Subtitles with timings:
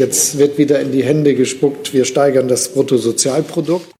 [0.00, 3.92] jetzt wird wieder in die Hände gespuckt, wir steigern das Bruttosozialprodukt.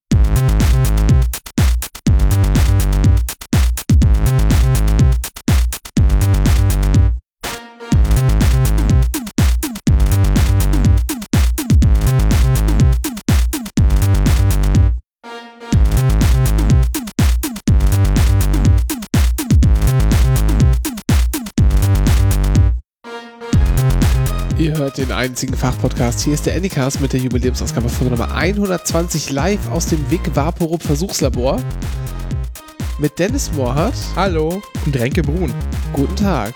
[25.21, 26.21] Einzigen Fachpodcast.
[26.21, 30.81] Hier ist der Anycast mit der Jubiläumsausgabe Folge Nummer 120 live aus dem Vic Vaporub
[30.81, 31.61] Versuchslabor.
[32.97, 33.93] Mit Dennis Mohrhardt.
[34.15, 34.63] Hallo.
[34.83, 35.53] Und Renke Brun.
[35.93, 36.55] Guten Tag.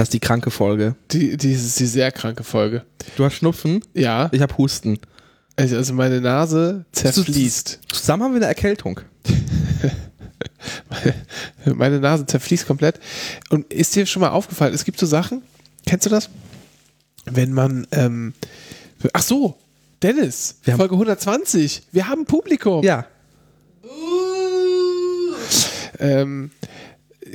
[0.00, 0.94] Das ist die kranke Folge.
[1.10, 2.86] Die, die ist die sehr kranke Folge.
[3.18, 3.84] Du hast Schnupfen?
[3.92, 4.30] Ja.
[4.32, 4.98] Ich habe Husten.
[5.56, 7.80] Also, also meine Nase zerfließt.
[7.92, 9.02] Zusammen haben wir eine Erkältung.
[11.74, 12.98] meine Nase zerfließt komplett.
[13.50, 15.42] Und ist dir schon mal aufgefallen, es gibt so Sachen,
[15.84, 16.30] kennst du das?
[17.26, 18.32] Wenn man, ähm,
[19.12, 19.58] ach so,
[20.02, 22.82] Dennis, Wir haben- Folge 120, wir haben Publikum.
[22.82, 23.04] Ja.
[25.98, 26.52] Ähm,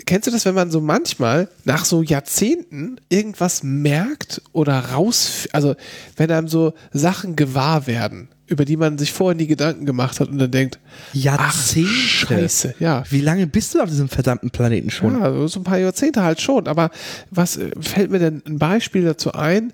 [0.06, 5.76] kennst du das, wenn man so manchmal nach so Jahrzehnten irgendwas merkt oder raus, also
[6.18, 10.30] wenn einem so Sachen gewahr werden, über die man sich vorher nie Gedanken gemacht hat
[10.30, 10.80] und dann denkt,
[11.14, 11.90] Jahrzehnte.
[11.92, 13.04] ach, scheiße, ja.
[13.10, 15.20] Wie lange bist du auf diesem verdammten Planeten schon?
[15.20, 16.68] Ja, so ein paar Jahrzehnte halt schon.
[16.68, 16.92] Aber
[17.32, 19.74] was äh, fällt mir denn ein Beispiel dazu ein,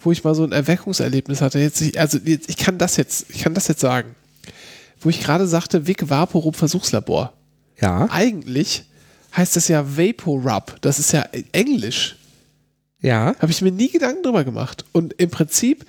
[0.00, 1.58] wo ich mal so ein Erweckungserlebnis hatte?
[1.58, 4.14] Jetzt, ich- also jetzt, ich kann das jetzt, ich kann das jetzt sagen.
[5.00, 7.34] Wo ich gerade sagte, Vic Vaporub Versuchslabor.
[7.80, 8.08] Ja.
[8.10, 8.86] Eigentlich
[9.36, 10.76] heißt das ja Vaporub.
[10.80, 12.16] Das ist ja Englisch.
[13.00, 13.34] Ja.
[13.38, 14.84] Habe ich mir nie Gedanken drüber gemacht.
[14.92, 15.84] Und im Prinzip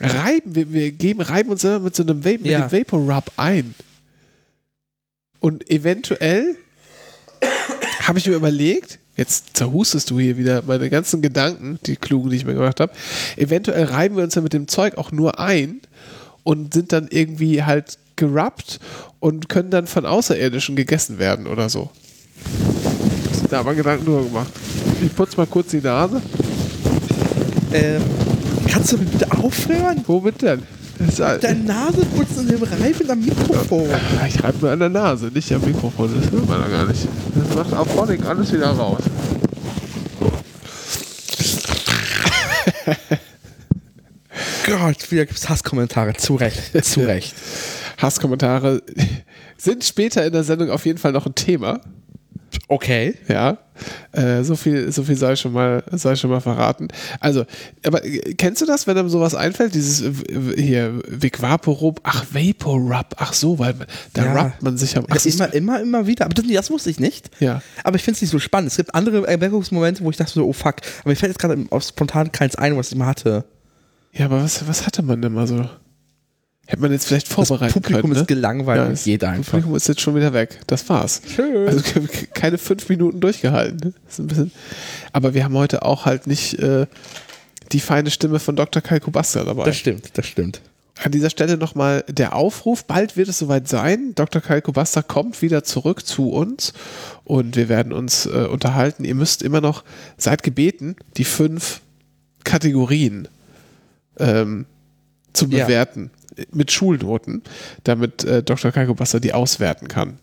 [0.00, 2.70] reiben wir, wir geben, reiben uns selber mit so einem Va Ja.
[2.70, 3.74] Vaporub ein.
[5.40, 6.56] Und eventuell
[8.00, 12.36] habe ich mir überlegt, jetzt zerhustest du hier wieder meine ganzen Gedanken, die klugen, die
[12.36, 12.92] ich mir gemacht habe.
[13.36, 15.80] Eventuell reiben wir uns ja mit dem Zeug auch nur ein
[16.42, 18.80] und sind dann irgendwie halt gerubbt
[19.20, 21.90] und können dann von Außerirdischen gegessen werden oder so.
[23.50, 24.52] Da haben wir Gedanken drüber gemacht.
[25.02, 26.20] Ich putze mal kurz die Nase.
[27.72, 28.02] Ähm,
[28.68, 30.02] kannst du bitte aufhören?
[30.06, 30.62] Womit denn?
[30.98, 33.88] Das Deine Nase putzen und dem Reiben am Mikrofon.
[34.28, 36.10] ich reibe mir an der Nase, nicht am Mikrofon.
[36.20, 37.06] Das hört man da gar nicht.
[37.34, 39.02] Das macht auf Phonic alles wieder raus.
[44.66, 46.14] Gott, wieder gibt's Hasskommentare.
[46.14, 46.84] Zu Recht.
[46.84, 47.34] Zu Recht.
[47.98, 48.82] Hasskommentare
[49.56, 51.80] sind später in der Sendung auf jeden Fall noch ein Thema.
[52.66, 53.14] Okay.
[53.28, 53.58] Ja,
[54.12, 56.88] äh, so viel, so viel soll ich schon mal, soll ich schon mal verraten.
[57.20, 57.44] Also,
[57.84, 59.74] aber äh, kennst du das, wenn einem sowas einfällt?
[59.74, 60.02] Dieses
[60.56, 64.42] hier Vic Vaporub, ach Vaporub, ach so, weil man, da Ja.
[64.42, 65.04] rubbt man sich am.
[65.10, 66.24] Ach, immer, immer, immer wieder.
[66.24, 67.30] Aber das, das wusste ich nicht.
[67.40, 67.60] Ja.
[67.82, 68.70] Aber ich finde es nicht so spannend.
[68.70, 70.76] Es gibt andere Erweckungsmomente, wo ich dachte so, oh fuck.
[71.00, 73.44] Aber mir fällt jetzt gerade auf spontan keins ein, was ich mal hatte.
[74.12, 75.68] ja, aber was, was hatte man denn mal so?
[76.66, 78.12] Hätte man jetzt vielleicht Das vorbereiten Publikum können.
[78.14, 78.26] ist ne?
[78.26, 79.52] gelangweilt Ja, und das geht einfach.
[79.52, 80.60] Publikum ist jetzt schon wieder weg.
[80.66, 81.20] Das war's.
[81.34, 81.68] Schön.
[81.68, 83.78] Also ke- keine fünf Minuten durchgehalten.
[83.88, 83.92] ne?
[84.06, 84.50] Das ist
[85.12, 86.86] aber wir haben heute auch halt nicht äh,
[87.72, 88.80] die feine Stimme von Dr.
[88.82, 89.64] Kai Kubasta dabei.
[89.64, 90.60] Das stimmt, das stimmt.
[91.02, 92.84] An dieser Stelle nochmal der Aufruf.
[92.84, 94.12] Bald wird es soweit sein.
[94.14, 94.40] Dr.
[94.40, 96.72] Kai Kubasta kommt wieder zurück zu uns
[97.24, 99.04] und wir werden uns äh, unterhalten.
[99.04, 99.82] Ihr müsst immer noch,
[100.16, 101.80] seid gebeten, die fünf
[102.44, 103.28] Kategorien
[104.18, 104.66] ähm,
[105.32, 105.66] zu Ja.
[106.52, 107.42] Mit Schulnoten,
[107.84, 108.72] damit äh, Dr.
[108.72, 110.18] Kai Kubasta die auswerten kann.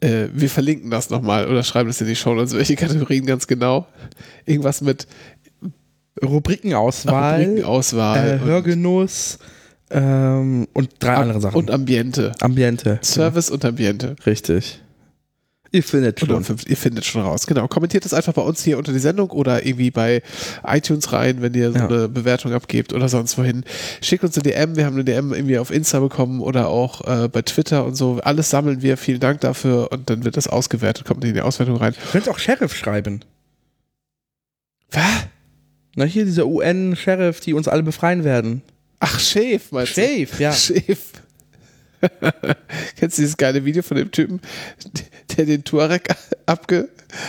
[0.00, 3.46] Äh, wir verlinken das nochmal oder schreiben es in die Show Notes, welche Kategorien ganz
[3.46, 3.86] genau.
[4.44, 5.06] Irgendwas mit
[6.22, 9.38] Rubrikenauswahl, Rubrikenauswahl äh, und- Hörgenuss
[9.90, 11.56] ähm, und drei andere Sachen.
[11.56, 12.32] und Ambiente.
[12.40, 12.98] Ambiente.
[13.02, 14.16] Service und Ambiente.
[14.26, 14.80] Richtig.
[15.76, 16.44] Ihr findet schon.
[16.66, 17.46] ihr findet schon raus.
[17.46, 17.68] Genau.
[17.68, 20.22] Kommentiert das einfach bei uns hier unter die Sendung oder irgendwie bei
[20.66, 21.86] iTunes rein, wenn ihr so Ja.
[21.88, 23.64] eine Bewertung abgebt oder sonst wohin.
[24.00, 24.76] Schickt uns eine DM.
[24.76, 28.20] Wir haben eine DM irgendwie auf Insta bekommen oder auch äh, bei Twitter und so.
[28.24, 28.96] Alles sammeln wir.
[28.96, 31.04] Vielen Dank dafür und dann wird das ausgewertet.
[31.06, 31.92] Kommt in die Auswertung rein.
[31.94, 33.20] Ihr könnt auch Sheriff schreiben.
[34.90, 35.02] Was?
[35.94, 38.62] Na, hier dieser UN-Sheriff, die uns alle befreien werden.
[39.00, 40.00] Ach, Schäf, meinst du?
[40.02, 40.52] Sheriff, ja.
[40.54, 41.12] Schäf.
[42.96, 44.40] Kennst du dieses geile Video von dem Typen,
[45.36, 46.08] der den Tuareg
[46.46, 46.88] abge,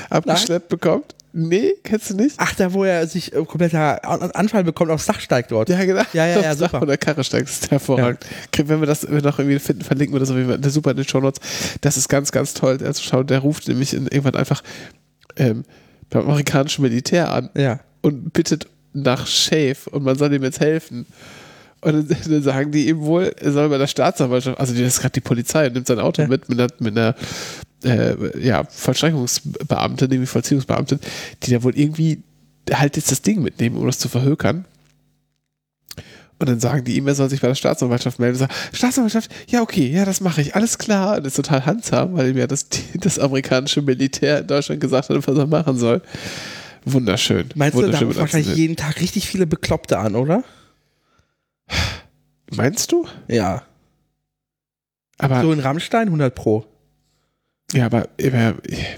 [0.10, 1.14] abgeschleppt bekommt?
[1.34, 2.36] Nee, kennst du nicht?
[2.38, 5.70] Ach, da wo er sich äh, kompletter An- Anfall bekommt, aufs Dach steigt dort.
[5.70, 6.02] Ja, genau.
[6.14, 6.80] Ja, ja, ja, Auf Dach super.
[6.80, 8.22] Von der Karre steigt, ist hervorragend.
[8.52, 10.98] Kriegen- Wenn wir das noch irgendwie finden, verlinken wir das auf jeden Fall super in
[10.98, 11.40] den Show Notes.
[11.82, 13.28] Das ist ganz, ganz toll anzuschauen.
[13.28, 14.64] Der ruft nämlich in, irgendwann einfach
[15.36, 15.64] ähm,
[16.10, 17.82] beim amerikanischen Militär an Ja.
[18.02, 21.06] und bittet nach Shave und man soll ihm jetzt helfen.
[21.82, 25.00] Und dann, dann sagen die ihm wohl, er soll bei der Staatsanwaltschaft, also das ist
[25.02, 26.28] gerade die Polizei und nimmt sein Auto Ja.
[26.28, 27.16] mit, mit einer, mit einer
[27.84, 31.00] äh, ja, Vollstreckungsbeamtin, irgendwie Vollziehungsbeamtin,
[31.44, 32.24] die da wohl irgendwie
[32.72, 34.66] halt jetzt das Ding mitnehmen, um das zu verhökern.
[36.40, 38.36] Und dann sagen die ihm, er soll sich bei der Staatsanwaltschaft melden.
[38.36, 41.18] Und sagt, Staatsanwaltschaft, ja, okay, ja, das mache ich, alles klar.
[41.18, 45.10] Und das ist total handsam, weil ihm ja das, das amerikanische Militär in Deutschland gesagt
[45.10, 46.02] hat, was er machen soll.
[46.86, 47.50] Wunderschön.
[47.56, 50.44] Meinst du, da Wunderschön rufen mit wahrscheinlich jeden Tag richtig viele Bekloppte an, oder?
[52.56, 53.08] Meinst du?
[53.28, 53.64] Ja.
[55.18, 56.66] Aber, So in Rammstein 100 Pro.
[57.74, 58.08] ja, aber,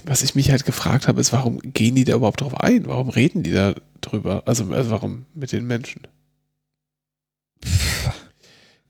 [0.04, 2.86] was ich mich halt gefragt habe, ist, warum gehen die da überhaupt drauf ein?
[2.86, 4.42] Warum reden die da drüber?
[4.46, 6.02] Also, also warum mit den Menschen?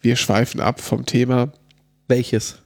[0.01, 1.53] Wir schweifen ab vom Thema,
[2.09, 2.59] Welches?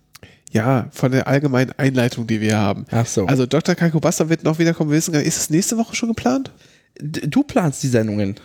[0.53, 2.87] ja, von der allgemeinen Einleitung, die wir haben.
[2.91, 3.27] Ach so.
[3.27, 3.75] Also Dr.
[3.75, 4.91] Kaiko Basta wird noch wiederkommen.
[4.91, 6.53] Wir wissen gar nicht, ist es nächste Woche schon geplant?
[6.97, 8.37] Du planst die Sendungen.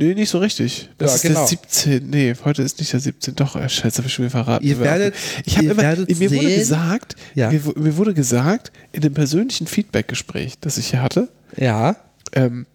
[0.00, 0.90] Nee, nicht so richtig.
[0.96, 1.40] Das Ja, ist genau.
[1.40, 2.08] der 17.
[2.10, 3.34] Nee, heute ist nicht der 17.
[3.34, 4.64] Doch, äh, scheiße, hab ich schon wieder verraten.
[4.64, 5.14] Ihr werdet-
[5.44, 7.50] ich habe immer, mir wurde sehen- gesagt, Ja.
[7.50, 11.96] mir, mir wurde gesagt, in dem persönlichen Feedback-Gespräch, das ich hier hatte, Ja.
[12.32, 12.66] ähm,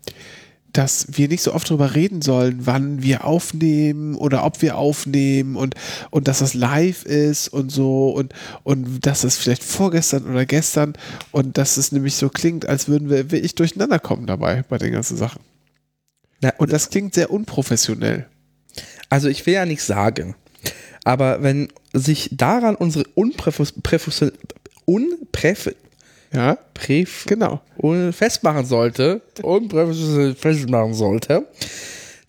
[0.74, 5.56] dass wir nicht so oft darüber reden sollen, wann wir aufnehmen oder ob wir aufnehmen
[5.56, 5.76] und,
[6.10, 8.34] und dass das live ist und so und,
[8.64, 10.94] und dass das vielleicht vorgestern oder gestern
[11.32, 14.92] und dass es nämlich so klingt, als würden wir wirklich durcheinander kommen dabei bei den
[14.92, 15.40] ganzen Sachen.
[16.44, 18.28] Na, Und das klingt sehr unprofessionell.
[19.10, 20.36] Also ich will ja nichts sagen.
[21.06, 23.60] Aber wenn sich daran unsere unpräf
[24.86, 25.76] unpräf
[26.34, 27.62] Ja, Präf genau.
[28.12, 31.48] festmachen sollte, unpräf festmachen sollte,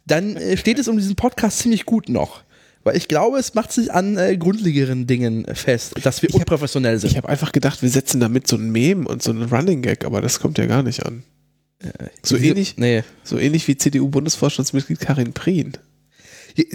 [0.07, 2.43] dann äh, steht es um diesen Podcast ziemlich gut noch.
[2.83, 6.41] Weil ich glaube, es macht sich an äh, grundlegeren Dingen fest, dass wir Ich hab-
[6.43, 7.11] unprofessionell sind.
[7.13, 10.05] Ich habe einfach gedacht, wir setzen damit so ein Meme und so einen Running Gag,
[10.05, 11.23] aber das kommt ja gar nicht an.
[12.23, 13.05] So Diese- ähnlich, Nee.
[13.23, 15.73] so ähnlich wie CDU-Bundesvorstandsmitglied Karin Prien.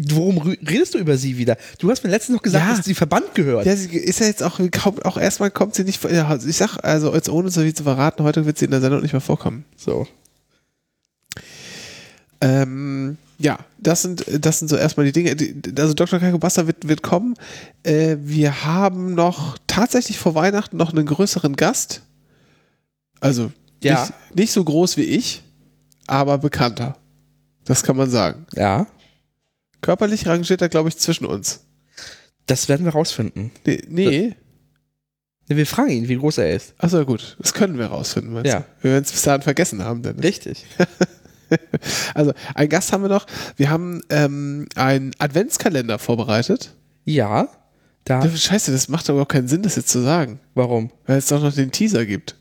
[0.09, 1.55] Worum redest du über sie wieder?
[1.79, 2.75] Du hast mir letztens noch gesagt, Ja.
[2.75, 3.65] dass sie Verband gehört.
[3.65, 4.59] Ja, sie ist ja jetzt auch,
[5.03, 8.23] auch erstmal kommt sie nicht, vor- ich sag, also jetzt ohne so viel zu verraten,
[8.23, 9.63] heute wird sie in der Sendung nicht mehr vorkommen.
[9.77, 10.05] So.
[12.41, 15.35] Ähm, ja, das sind, das sind so erstmal die Dinge.
[15.77, 16.19] Also Dr.
[16.19, 17.35] Kaiko Basta wird, wird kommen.
[17.83, 22.01] Äh, wir haben noch tatsächlich vor Weihnachten noch einen größeren Gast.
[23.21, 23.51] Also
[23.83, 24.01] Ja.
[24.01, 25.43] nicht, nicht so groß wie ich,
[26.07, 26.97] aber bekannter.
[27.65, 28.45] Das kann man sagen.
[28.55, 28.87] Ja.
[29.81, 31.65] Körperlich rangiert er, glaube ich, zwischen uns.
[32.47, 33.51] Das werden wir rausfinden.
[33.65, 34.35] Nee, nee.
[35.47, 36.73] Wir fragen ihn, wie groß er ist.
[36.77, 37.35] Achso, gut.
[37.39, 38.59] Das können wir rausfinden, meinst Ja.
[38.59, 38.65] du?
[38.81, 40.19] Wir werden es bis dahin vergessen haben, denn.
[40.19, 40.65] Richtig.
[42.13, 43.25] Also, einen Gast haben wir noch.
[43.55, 46.75] Wir haben ähm, einen Adventskalender vorbereitet.
[47.05, 47.49] Ja.
[48.05, 48.29] Da.
[48.29, 50.39] Scheiße, das macht aber auch keinen Sinn, das jetzt zu sagen.
[50.53, 50.91] Warum?
[51.07, 52.38] Weil es doch noch den Teaser gibt.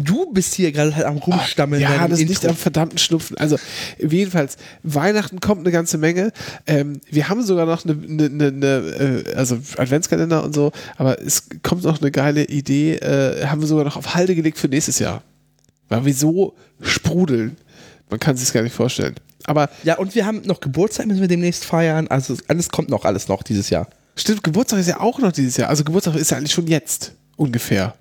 [0.00, 1.82] Du bist hier gerade halt am Rumstammeln.
[1.82, 2.32] Ja, beim das Intro.
[2.32, 3.36] liegt am verdammten Schnupfen.
[3.36, 3.56] Also,
[3.98, 6.32] jedenfalls, Weihnachten kommt eine ganze Menge.
[6.66, 11.20] Ähm, wir haben sogar noch eine, eine, eine, eine äh, also Adventskalender und so, aber
[11.20, 14.68] es kommt noch eine geile Idee, äh, haben wir sogar noch auf Halde gelegt für
[14.68, 15.22] nächstes Jahr.
[15.88, 17.56] Weil wir so sprudeln.
[18.10, 19.14] Man kann sich gar nicht vorstellen.
[19.44, 22.08] Aber Ja, und wir haben noch Geburtstag, müssen wir demnächst feiern.
[22.08, 23.88] Also alles kommt noch, alles noch dieses Jahr.
[24.14, 25.68] stimmt, Geburtstag ist ja auch noch dieses Jahr.
[25.70, 27.12] Also Geburtstag ist ja eigentlich schon jetzt.
[27.36, 27.94] Ungefähr.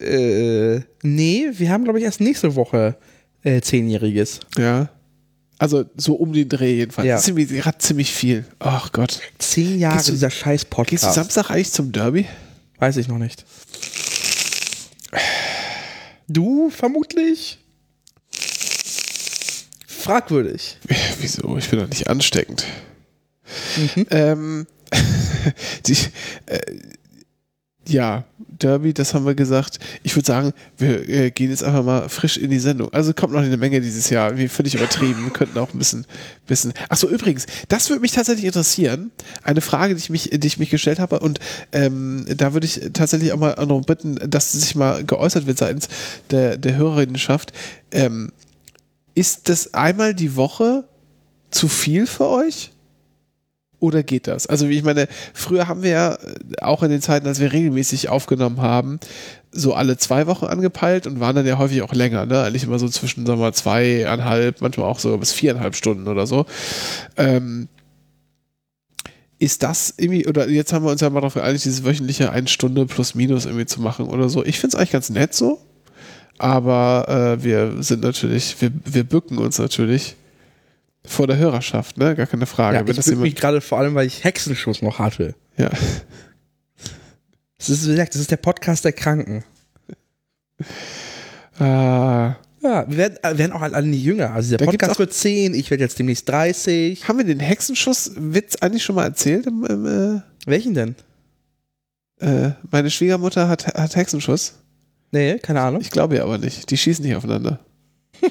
[0.00, 2.96] Äh, nee, wir haben, glaube ich, erst nächste Woche
[3.42, 4.40] äh, Zehnjähriges.
[4.58, 4.90] Ja.
[5.58, 7.08] Also so um den Dreh jedenfalls.
[7.08, 7.18] Ja.
[7.18, 8.44] Irgendwie gerade ziemlich viel.
[8.58, 9.20] Ach Gott.
[9.38, 11.04] Zehn Jahre du- dieser scheiß Podcast.
[11.04, 12.26] Gehst du Samstag eigentlich zum Derby?
[12.78, 13.44] Weiß ich noch nicht.
[16.28, 17.58] Du vermutlich?
[19.86, 20.76] Fragwürdig.
[21.20, 21.56] Wieso?
[21.56, 22.66] Ich bin doch nicht ansteckend.
[23.94, 24.06] Mhm.
[24.10, 24.66] Ähm,
[25.86, 25.96] die,
[26.46, 26.60] äh,
[27.88, 28.24] ja,
[28.58, 29.78] Derby, das haben wir gesagt.
[30.02, 32.92] Ich würde sagen, wir äh, gehen jetzt einfach mal frisch in die Sendung.
[32.92, 34.36] Also kommt noch eine Menge dieses Jahr.
[34.36, 35.24] Wie völlig übertrieben.
[35.24, 36.06] Wir könnten auch ein bisschen,
[36.46, 36.72] bisschen.
[36.88, 39.10] Achso, übrigens, das würde mich tatsächlich interessieren.
[39.42, 41.20] Eine Frage, die ich mich, die ich mich gestellt habe.
[41.20, 41.40] Und
[41.72, 45.88] ähm, da würde ich tatsächlich auch mal noch bitten, dass sich mal geäußert wird seitens
[46.30, 47.52] der, der Hörerinnenschaft.
[47.90, 48.32] Ähm,
[49.14, 50.84] ist das einmal die Woche
[51.50, 52.72] zu viel für euch?
[53.86, 54.48] Oder geht das?
[54.48, 57.52] Also, wie ich meine, früher haben wir ja äh, auch in den Zeiten, als wir
[57.52, 58.98] regelmäßig aufgenommen haben,
[59.52, 62.42] so alle zwei Wochen angepeilt und waren dann ja häufig auch länger, ne?
[62.42, 66.26] Eigentlich immer so zwischen, sagen wir mal, zweieinhalb, manchmal auch so bis viereinhalb Stunden oder
[66.26, 66.46] so.
[67.16, 67.68] Ähm,
[69.38, 72.48] ist das irgendwie, oder jetzt haben wir uns ja mal darauf geeinigt, dieses wöchentliche eine
[72.48, 74.44] Stunde plus minus irgendwie zu machen oder so.
[74.44, 75.60] Ich finde es eigentlich ganz nett so,
[76.38, 80.16] aber äh, wir sind natürlich, wir, wir bücken uns natürlich
[81.06, 82.14] vor der Hörerschaft, ne?
[82.14, 82.76] Gar keine Frage.
[82.78, 85.34] Ja, ich das mich gerade vor allem, weil ich Hexenschuss noch hatte.
[85.56, 85.70] ja.
[87.58, 89.42] Das ist, wie gesagt, das ist der Podcast der Kranken.
[91.58, 94.32] Ah, Ja, wir werden, äh, werden auch alle nicht jünger.
[94.32, 97.06] Also der Da Podcast wird 10, ich werde jetzt demnächst 30.
[97.08, 99.46] Haben wir den Hexenschuss-Witz eigentlich schon mal erzählt?
[99.46, 100.96] Im, im, Welchen denn?
[102.20, 104.54] äh, äh, meine Schwiegermutter hat, hat Hexenschuss.
[105.12, 105.80] Nee, keine Ahnung.
[105.80, 106.70] Ich glaube ja aber nicht.
[106.70, 107.60] Die schießen nicht aufeinander.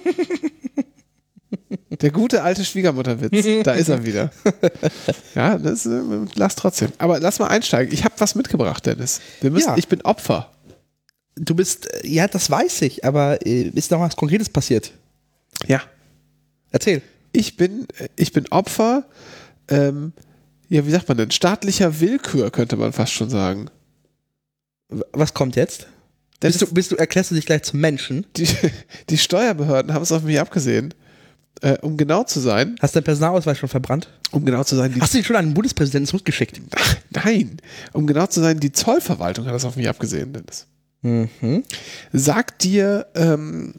[2.01, 4.31] Der gute alte Schwiegermutterwitz, da ist er wieder.
[5.35, 6.01] Ja, das äh,
[6.35, 6.91] lass trotzdem.
[6.97, 7.93] Aber lass mal einsteigen.
[7.93, 9.21] Ich habe was mitgebracht, Dennis.
[9.41, 9.77] Wir müssen, Ja.
[9.77, 10.49] Ich bin Opfer.
[11.35, 14.93] Du bist, ja, das weiß ich, aber äh, ist noch was Konkretes passiert?
[15.67, 15.81] Ja.
[16.71, 17.01] Erzähl.
[17.33, 19.05] Ich bin, äh, ich bin Opfer,
[19.67, 20.13] ähm,
[20.69, 21.31] ja, wie sagt man denn?
[21.31, 23.69] Staatlicher Willkür, könnte man fast schon sagen.
[24.87, 25.87] Was kommt jetzt?
[26.39, 28.25] Bist du, bist du, erklärst du dich gleich zum Menschen?
[28.37, 28.47] die,
[29.09, 30.93] die Steuerbehörden haben es auf mich abgesehen.
[31.61, 34.09] Äh, um genau zu sein, Hast du deinen Personalausweis schon verbrannt?
[34.31, 36.59] um genau zu sein, Hast du ihn schon an den Bundespräsidenten zurückgeschickt?
[37.11, 37.57] Nein,
[37.93, 40.67] um genau zu sein, die Zollverwaltung hat das auf mich abgesehen, Dennis.
[41.01, 41.63] Mhm.
[42.11, 43.75] Sagt dir, ähm,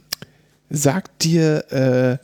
[0.70, 2.18] sagt dir äh,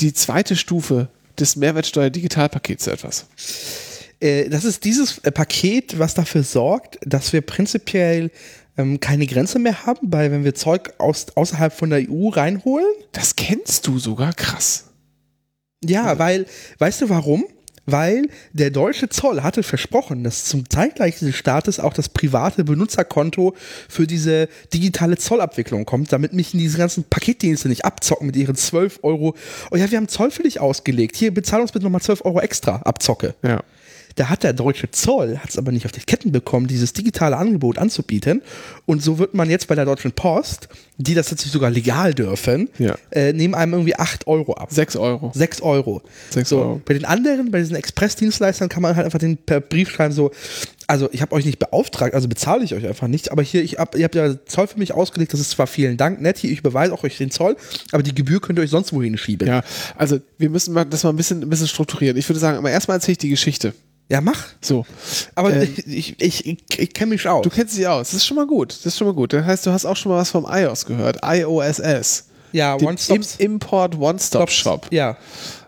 [0.00, 3.26] die zweite Stufe des Mehrwertsteuer-Digitalpakets etwas?
[4.20, 8.30] Äh, das ist dieses äh, Paket, was dafür sorgt, dass wir prinzipiell
[8.76, 12.86] ähm, keine Grenze mehr haben, weil wenn wir Zeug aus, außerhalb von der EU reinholen.
[13.12, 14.84] Das kennst du sogar krass.
[15.84, 16.46] Ja, weil,
[16.78, 17.44] weißt du warum?
[17.88, 23.54] Weil der deutsche Zoll hatte versprochen, dass zum Zeitgleich des Staates auch das private Benutzerkonto
[23.88, 28.56] für diese digitale Zollabwicklung kommt, damit mich in diese ganzen Paketdienste nicht abzocken mit ihren
[28.56, 29.36] 12 Euro.
[29.70, 31.14] Oh ja, wir haben Zoll für dich ausgelegt.
[31.14, 33.36] Hier, bezahl uns bitte nochmal 12 Euro extra, Abzocke.
[33.44, 33.62] Ja.
[34.16, 37.36] Da hat der deutsche Zoll, hat es aber nicht auf die Ketten bekommen, dieses digitale
[37.36, 38.42] Angebot anzubieten.
[38.86, 42.70] Und so wird man jetzt bei der Deutschen Post, die das tatsächlich sogar legal dürfen,
[42.78, 42.96] Ja.
[43.10, 44.68] äh, nehmen einem irgendwie 8 Euro ab.
[44.72, 45.30] 6 Euro.
[45.34, 46.02] 6 Euro.
[46.30, 46.80] Sechs so, Euro.
[46.84, 50.30] Bei den anderen, bei diesen Expressdienstleistern kann man halt einfach den per Brief schreiben, so,
[50.86, 53.78] also ich habe euch nicht beauftragt, also bezahle ich euch einfach nicht, aber hier, ich
[53.78, 56.50] hab, ihr habt ja Zoll für mich ausgelegt, das ist zwar vielen Dank, nett, hier,
[56.50, 57.56] ich beweise auch euch den Zoll,
[57.92, 59.46] aber die Gebühr könnt ihr euch sonst wohin schieben.
[59.46, 59.62] Ja,
[59.96, 62.16] also wir müssen das mal ein bisschen, ein bisschen strukturieren.
[62.16, 63.74] Ich würde sagen, aber erstmal erzähle ich die Geschichte.
[64.08, 64.46] Ja, mach.
[64.60, 64.86] So.
[65.34, 67.42] Aber Ähm, ich, ich, ich, ich, kenne mich aus.
[67.42, 68.08] Du kennst dich aus.
[68.10, 68.70] Das ist schon mal gut.
[68.72, 69.32] Das ist schon mal gut.
[69.32, 71.18] Das heißt, du hast auch schon mal was vom iOS gehört.
[71.24, 72.28] iOSS.
[72.52, 73.16] ja, Den One-Stop.
[73.16, 74.86] Im Import One-Stop-Shop.
[74.92, 75.16] Ja.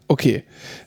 [0.06, 0.44] Okay.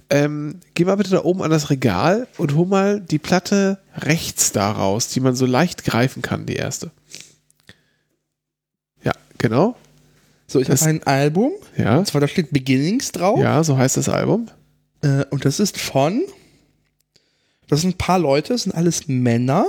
[0.10, 4.52] Ähm, geh mal bitte da oben an das Regal und hol mal die Platte rechts
[4.52, 6.92] da raus, die man so leicht greifen kann, die erste.
[9.04, 9.76] Ja, genau.
[10.48, 11.98] So, ich habe ein Album, Ja.
[11.98, 13.40] und zwar da steht Beginnings drauf.
[13.40, 14.50] Ja, so heißt das Album.
[15.02, 16.24] Äh, und das ist von,
[17.72, 19.66] das sind ein paar Leute, das sind alles Männer.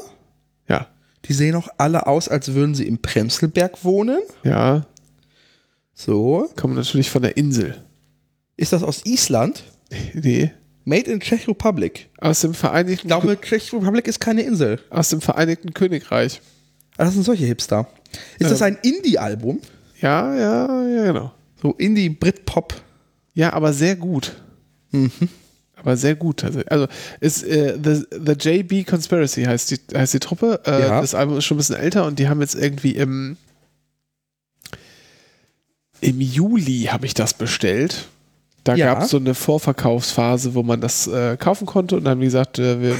[0.68, 0.88] Ja.
[1.25, 4.18] Die sehen auch alle aus, als würden sie im Premselberg wohnen.
[4.42, 4.87] Ja.
[5.94, 6.50] So.
[6.56, 7.82] Kommen natürlich von der Insel.
[8.56, 9.62] Ist das aus Island?
[10.14, 10.50] Nee.
[10.85, 12.11] Made in Czech Republic.
[12.18, 14.80] Aus dem Vereinigten, Ich glaube, Czech Republic ist keine Insel.
[14.90, 16.40] aus dem Vereinigten Königreich.
[16.99, 17.87] Ah, Das sind solche Hipster.
[18.38, 19.61] Ist das ein Indie-Album?
[20.00, 21.32] Ja, ja, ja, genau.
[21.62, 22.75] So Indie-Brit-Pop.
[23.35, 24.42] Ja, aber sehr gut.
[25.83, 26.45] Aber sehr gut.
[26.45, 26.87] Also, also
[27.21, 30.61] ist äh, the, the JB Conspiracy heißt die, heißt die Truppe.
[30.67, 31.01] Äh, Ja.
[31.01, 33.37] Das Album ist schon ein bisschen älter und die haben jetzt irgendwie im
[36.01, 38.09] im Juli habe ich das bestellt.
[38.65, 38.95] Da Ja.
[38.95, 42.27] gab es so eine Vorverkaufsphase, wo man das äh, kaufen konnte und dann haben die
[42.27, 42.97] gesagt, äh, wir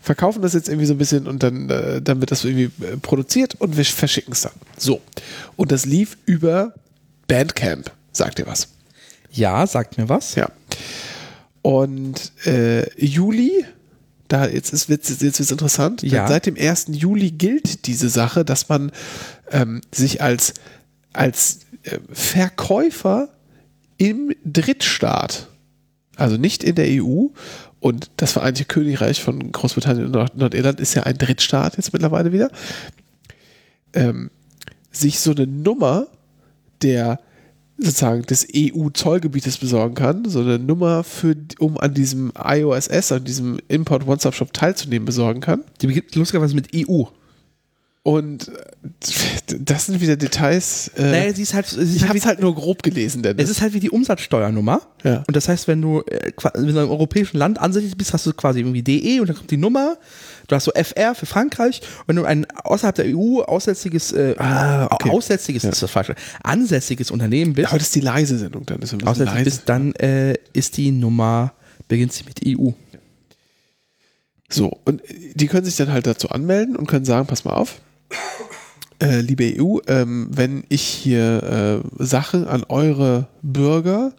[0.00, 2.96] verkaufen das jetzt irgendwie so ein bisschen und dann, äh, dann wird das irgendwie äh,
[2.98, 4.52] produziert und wir verschicken es dann.
[4.76, 5.00] So.
[5.56, 6.74] Und das lief über
[7.28, 7.90] Bandcamp.
[8.12, 8.68] Sagt ihr was?
[9.30, 10.34] Ja, sagt mir was.
[10.36, 10.48] Ja.
[11.64, 13.64] Und äh, Juli,
[14.28, 16.02] da jetzt ist wird's, jetzt wird's interessant.
[16.02, 16.28] Ja.
[16.28, 16.88] Seit dem 1.
[16.90, 18.92] Juli gilt diese Sache, dass man
[19.50, 20.52] ähm, sich als,
[21.14, 23.30] als äh, Verkäufer
[23.96, 25.48] im Drittstaat,
[26.16, 27.28] also nicht in der EU,
[27.80, 32.30] und das Vereinigte Königreich von Großbritannien und Nord Nordirland ist ja ein Drittstaat jetzt mittlerweile
[32.30, 32.50] wieder,
[33.94, 34.30] ähm,
[34.90, 36.08] sich so eine Nummer
[36.82, 37.20] der
[37.84, 43.58] sozusagen des EU-Zollgebietes besorgen kann, so eine Nummer für, um an diesem iOSS, an diesem
[43.68, 45.64] Import One-Stop-Shop teilzunehmen, besorgen kann.
[45.80, 47.04] Die beginnt lustigerweise mit EU.
[48.02, 48.52] Und äh,
[49.60, 50.88] das sind wieder Details.
[50.88, 53.22] Äh, Naja, sie ist halt, sie ist ich halt habe es halt nur grob gelesen,
[53.22, 54.82] denn es ist halt wie die Umsatzsteuernummer.
[55.04, 55.24] Ja.
[55.26, 58.12] Und das heißt, wenn du, äh, qua- wenn du in einem europäischen Land ansässig bist,
[58.12, 59.96] hast du quasi irgendwie DE und dann kommt die Nummer.
[60.46, 61.80] Du hast so FR für Frankreich.
[62.06, 65.10] Wenn du ein außerhalb der EU aussätziges, äh, Ah, okay.
[65.10, 68.92] aussätziges, das ist das falsche, ansässiges Unternehmen bist, Heute ist die leise Sendung, dann ist
[68.92, 69.44] ein bisschen aussätzig leise.
[69.44, 71.52] bist, dann äh, ist die Nummer,
[71.88, 72.70] beginnt sie mit EU.
[74.50, 75.02] So, und
[75.34, 77.80] die können sich dann halt dazu anmelden und können sagen, pass mal auf,
[79.02, 84.12] äh, liebe EU, ähm, wenn ich hier äh, Sachen an eure Bürger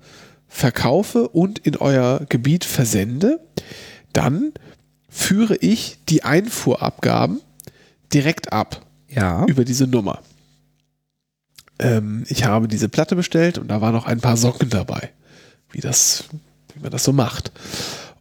[0.47, 3.39] verkaufe und in euer Gebiet versende,
[4.11, 4.53] dann
[5.15, 7.39] führe ich die Einfuhrabgaben
[8.13, 9.45] direkt ab Ja.
[9.45, 10.19] über diese Nummer.
[11.79, 15.09] ähm, ich habe diese Platte bestellt und da waren noch ein paar Socken dabei,
[15.71, 16.25] wie das,
[16.73, 17.51] wie man das so macht.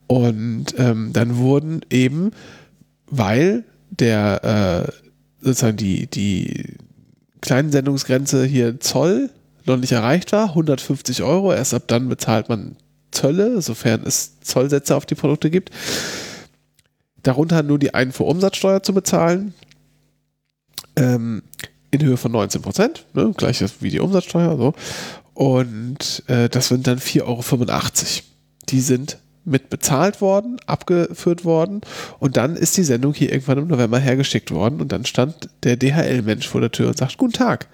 [0.07, 2.31] Und ähm, dann wurden eben,
[3.07, 4.93] weil der äh,
[5.45, 6.77] sozusagen die, die
[7.41, 9.31] kleinen Sendungsgrenze hier Zoll
[9.67, 12.77] noch nicht erreicht war, 150 Euro, erst ab dann bezahlt man
[13.13, 15.71] Zölle, sofern es Zollsätze auf die Produkte gibt.
[17.25, 19.55] Darunter nur die Einfuhrumsatzsteuer zu bezahlen,
[20.97, 21.43] ähm,
[21.91, 24.57] in Höhe von 19 Prozent, ne, gleich wie die Umsatzsteuer.
[24.57, 24.75] So.
[25.35, 27.43] Und äh, das sind dann 4,85 Euro.
[28.69, 31.83] Die sind mit bezahlt worden, abgeführt worden
[32.19, 35.77] und dann ist die Sendung hier irgendwann im November hergeschickt worden und dann stand der
[35.77, 37.69] DHL-Mensch vor der Tür und sagt, guten Tag,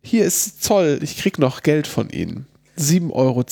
[0.00, 2.46] hier ist Zoll, ich krieg noch Geld von Ihnen.
[2.78, 3.44] 7,10 Euro.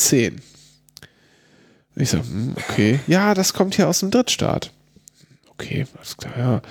[1.96, 4.72] Ich so, hm, okay, ja, das kommt hier aus dem Drittstaat.
[5.60, 6.62] Okay, alles klar, ja.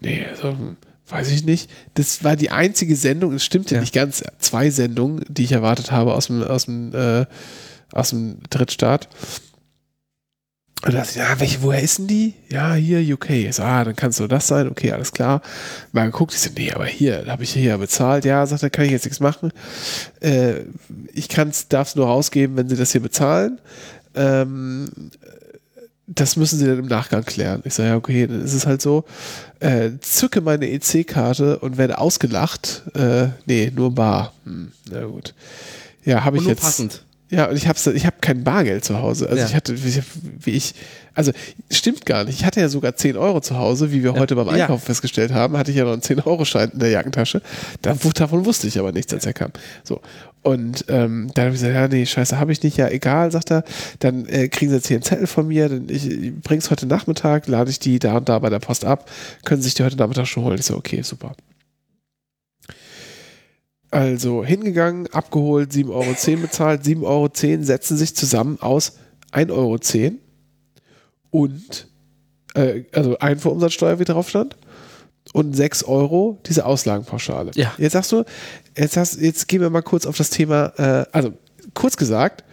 [0.00, 0.56] Nee, also,
[1.08, 1.68] weiß ich nicht.
[1.94, 5.52] Das war die einzige Sendung, es stimmt ja, ja, nicht ganz, zwei Sendungen, die ich
[5.52, 7.26] erwartet habe aus dem, aus dem, äh,
[7.92, 9.08] aus dem Drittstaat.
[10.82, 12.34] Und da dachte ich, ja, welche, woher ist denn die?
[12.48, 13.52] Ja, hier, UK.
[13.52, 14.68] So, ah, dann kann es so das sein.
[14.68, 15.42] Okay, alles klar.
[15.92, 18.24] Mal geguckt, ich so, nee, aber hier, da habe ich hier ja bezahlt.
[18.24, 19.52] Ja, sagt er, kann ich jetzt nichts machen.
[20.20, 20.60] Äh,
[21.12, 23.60] ich darf es nur rausgeben, wenn sie das hier bezahlen.
[24.14, 24.88] Ähm,
[26.12, 27.62] das müssen sie dann im Nachgang klären.
[27.64, 29.04] Ich sage, ja, okay, dann ist es halt so.
[29.60, 32.82] Äh, zücke meine EC-Karte und werde ausgelacht.
[32.94, 34.32] Äh, nee, nur bar.
[34.44, 35.34] Hm, na gut.
[36.04, 36.62] Ja, habe ich jetzt.
[36.62, 37.04] passend.
[37.30, 39.28] Ja, und ich habe ich hab kein Bargeld zu Hause.
[39.28, 39.46] Also ja.
[39.46, 40.02] ich hatte, wie,
[40.40, 40.74] wie, ich,
[41.14, 41.30] also
[41.70, 42.40] stimmt gar nicht.
[42.40, 44.18] Ich hatte ja sogar 10 Euro zu Hause, wie wir ja.
[44.18, 44.86] heute beim Einkaufen ja.
[44.86, 47.40] festgestellt haben, hatte ich ja noch einen 10-Euro-Schein in der Jackentasche.
[47.82, 49.52] Davon wusste ich aber nichts, als er kam.
[49.84, 50.00] So.
[50.42, 52.76] Und ähm, dann habe ich gesagt, ja, nee, scheiße, habe ich nicht.
[52.78, 53.62] Ja, egal, sagt er.
[53.98, 55.68] Dann äh, kriegen sie jetzt hier einen Zettel von mir.
[55.68, 58.84] Dann ich, ich bring's heute Nachmittag, lade ich die da und da bei der Post
[58.84, 59.10] ab.
[59.44, 60.58] Können sie sich die heute Nachmittag schon holen.
[60.58, 61.34] Ich so, okay, super.
[63.90, 66.82] Also hingegangen, abgeholt, 7,10 Euro bezahlt.
[66.82, 67.28] 7,10 Euro
[67.64, 68.98] setzen sich zusammen aus
[69.32, 69.78] 1,10 Euro
[71.30, 71.88] und
[72.54, 74.56] äh, also Einfuhrumsatzsteuer, wie drauf stand,
[75.32, 77.52] und 6 Euro diese Auslagenpauschale.
[77.54, 77.72] Ja.
[77.78, 78.24] Jetzt sagst du,
[78.76, 81.32] jetzt, hast, jetzt gehen wir mal kurz auf das Thema, äh, also
[81.74, 82.44] kurz gesagt,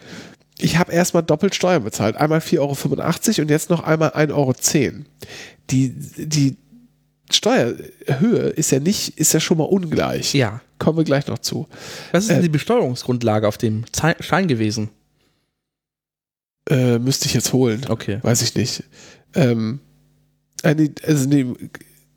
[0.58, 2.16] ich habe erstmal doppelt Steuern bezahlt.
[2.16, 4.54] Einmal 4,85 Euro und jetzt noch einmal 1,10 Euro.
[5.70, 6.56] Die, die
[7.30, 10.34] Steuerhöhe ist ja nicht, ist ja schon mal ungleich.
[10.34, 10.60] Ja.
[10.78, 11.68] Kommen wir gleich noch zu.
[12.12, 13.84] Was ist denn äh, die Besteuerungsgrundlage auf dem
[14.20, 14.90] Schein gewesen?
[16.68, 17.82] Äh, müsste ich jetzt holen.
[17.88, 18.18] Okay.
[18.22, 18.84] Weiß ich nicht.
[19.34, 19.80] Ähm,
[20.62, 21.46] äh, also nee,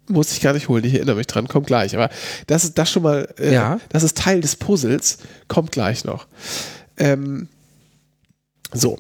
[0.08, 1.96] muss ich gar nicht holen, ich erinnere mich dran, kommt gleich.
[1.96, 2.10] Aber
[2.48, 3.80] das ist das schon mal, äh, ja.
[3.90, 6.28] das ist Teil des Puzzles, kommt gleich noch.
[6.98, 7.48] Ähm,
[8.74, 9.00] so.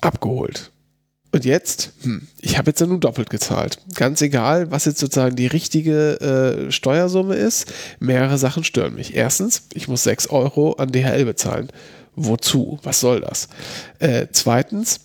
[0.00, 0.70] Abgeholt.
[1.34, 3.78] Und jetzt, hm, ich habe jetzt ja nun doppelt gezahlt.
[3.94, 9.14] Ganz egal, was jetzt sozusagen die richtige äh, Steuersumme ist, mehrere Sachen stören mich.
[9.14, 11.68] Erstens, ich muss 6 Euro an DHL bezahlen.
[12.14, 12.78] Wozu?
[12.82, 13.48] Was soll das?
[13.98, 15.00] Äh, zweitens,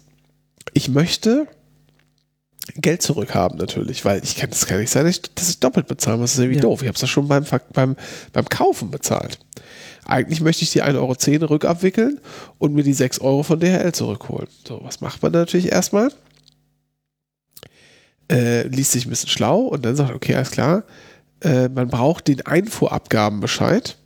[0.74, 1.48] ich möchte
[2.76, 5.88] Geld zurückhaben natürlich, weil ich kann das kann nicht sein, dass ich, dass ich doppelt
[5.88, 6.32] bezahlen muss.
[6.32, 6.62] Das ist irgendwie ja.
[6.62, 6.82] doof.
[6.82, 7.96] Ich habe es ja schon beim, beim,
[8.34, 9.40] beim Kaufen bezahlt.
[10.06, 10.96] Eigentlich möchte ich die 1,10
[11.42, 12.20] Euro rückabwickeln
[12.58, 14.48] und mir die 6 Euro von DHL zurückholen.
[14.66, 16.12] So, was macht man natürlich erstmal?
[18.32, 20.84] Äh, liest sich ein bisschen schlau und dann sagt, okay, alles klar,
[21.42, 23.98] äh, man braucht den Einfuhrabgabenbescheid.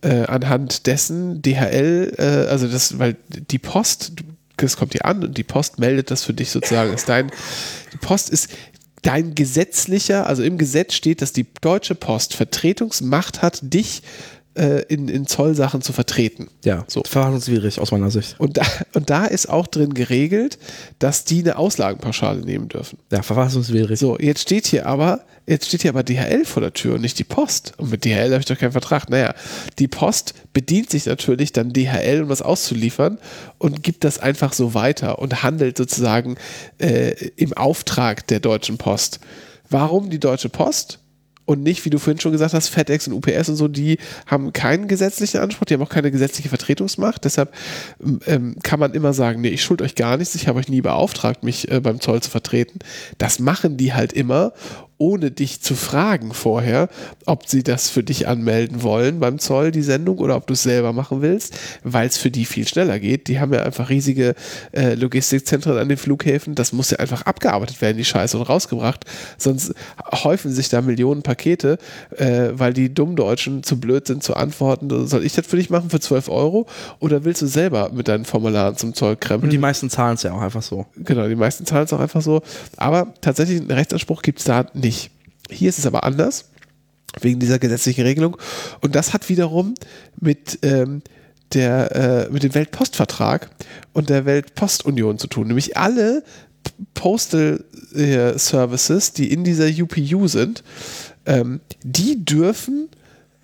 [0.00, 4.12] Äh, anhand dessen DHL, äh, also das, weil die Post,
[4.58, 6.92] das kommt dir an und die Post meldet das für dich sozusagen.
[6.92, 7.30] Ist dein,
[7.92, 8.50] die Post ist
[9.02, 14.02] dein gesetzlicher, also im Gesetz steht, dass die Deutsche Post Vertretungsmacht hat, dich
[14.58, 16.48] äh, in, in Zollsachen zu vertreten.
[16.64, 17.02] Ja, so.
[17.06, 18.34] verhandlungswidrig aus meiner Sicht.
[18.38, 18.62] Und da,
[18.94, 20.58] und da ist auch drin geregelt,
[20.98, 22.98] dass die eine Auslagenpauschale nehmen dürfen.
[23.12, 23.98] Ja, verfassungswidrig.
[23.98, 27.18] So, jetzt steht hier aber, jetzt steht hier aber DHL vor der Tür und nicht
[27.18, 27.74] die Post.
[27.78, 29.08] Und mit DHL habe ich doch keinen Vertrag.
[29.08, 29.34] Naja,
[29.78, 33.18] die Post bedient sich natürlich dann DHL, um das auszuliefern
[33.58, 36.36] und gibt das einfach so weiter und handelt sozusagen
[36.78, 39.20] äh, im Auftrag der Deutschen Post.
[39.70, 40.98] Warum die Deutsche Post?
[41.48, 44.52] Und nicht, wie du vorhin schon gesagt hast, FedEx und UPS und so, die haben
[44.52, 47.24] keinen gesetzlichen Anspruch, die haben auch keine gesetzliche Vertretungsmacht.
[47.24, 47.54] Deshalb
[48.26, 50.82] ähm, kann man immer sagen, nee, ich schuld euch gar nichts, ich habe euch nie
[50.82, 52.80] beauftragt, mich äh, beim Zoll zu vertreten.
[53.16, 54.52] Das machen die halt immer
[54.98, 56.88] ohne dich zu fragen vorher,
[57.24, 60.64] ob sie das für dich anmelden wollen beim Zoll, die Sendung, oder ob du es
[60.64, 63.28] selber machen willst, weil es für die viel schneller geht.
[63.28, 64.34] Die haben ja einfach riesige
[64.72, 66.56] äh, Logistikzentren an den Flughäfen.
[66.56, 69.04] Das muss ja einfach abgearbeitet werden, die Scheiße, und rausgebracht.
[69.36, 69.72] Sonst
[70.12, 71.78] häufen sich da Millionen Pakete,
[72.16, 75.06] äh, weil die Dummdeutschen zu blöd sind zu antworten.
[75.06, 76.66] Soll ich das für dich machen für 12 Euro?
[76.98, 79.44] Oder willst du selber mit deinen Formularen zum Zoll krempeln?
[79.44, 80.86] Und die meisten zahlen es ja auch einfach so.
[80.96, 82.42] Genau, die meisten zahlen es auch einfach so.
[82.76, 84.87] Aber tatsächlich einen Rechtsanspruch gibt es da nicht.
[85.50, 86.50] Hier ist es aber anders.
[87.20, 88.36] Wegen dieser gesetzlichen Regelung.
[88.80, 89.74] Und das hat wiederum
[90.20, 91.02] mit, ähm,
[91.54, 93.50] der, äh, mit dem Weltpostvertrag
[93.92, 95.46] und der Weltpostunion zu tun.
[95.46, 96.22] Nämlich alle
[96.94, 100.62] Postal äh, Services, die in dieser UPU sind,
[101.26, 102.88] ähm, die dürfen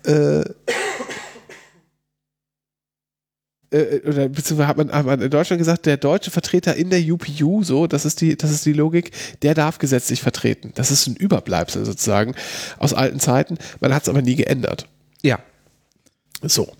[0.03, 0.43] äh,
[3.71, 7.01] äh, oder beziehungsweise hat man, hat man in Deutschland gesagt, der deutsche Vertreter in der
[7.01, 10.71] UPU, so, das ist die, das ist die Logik, der darf gesetzlich vertreten.
[10.75, 12.35] Das ist ein Überbleibsel sozusagen
[12.77, 13.57] aus alten Zeiten.
[13.79, 14.87] Man hat es aber nie geändert.
[15.21, 15.39] Ja.
[16.41, 16.71] So.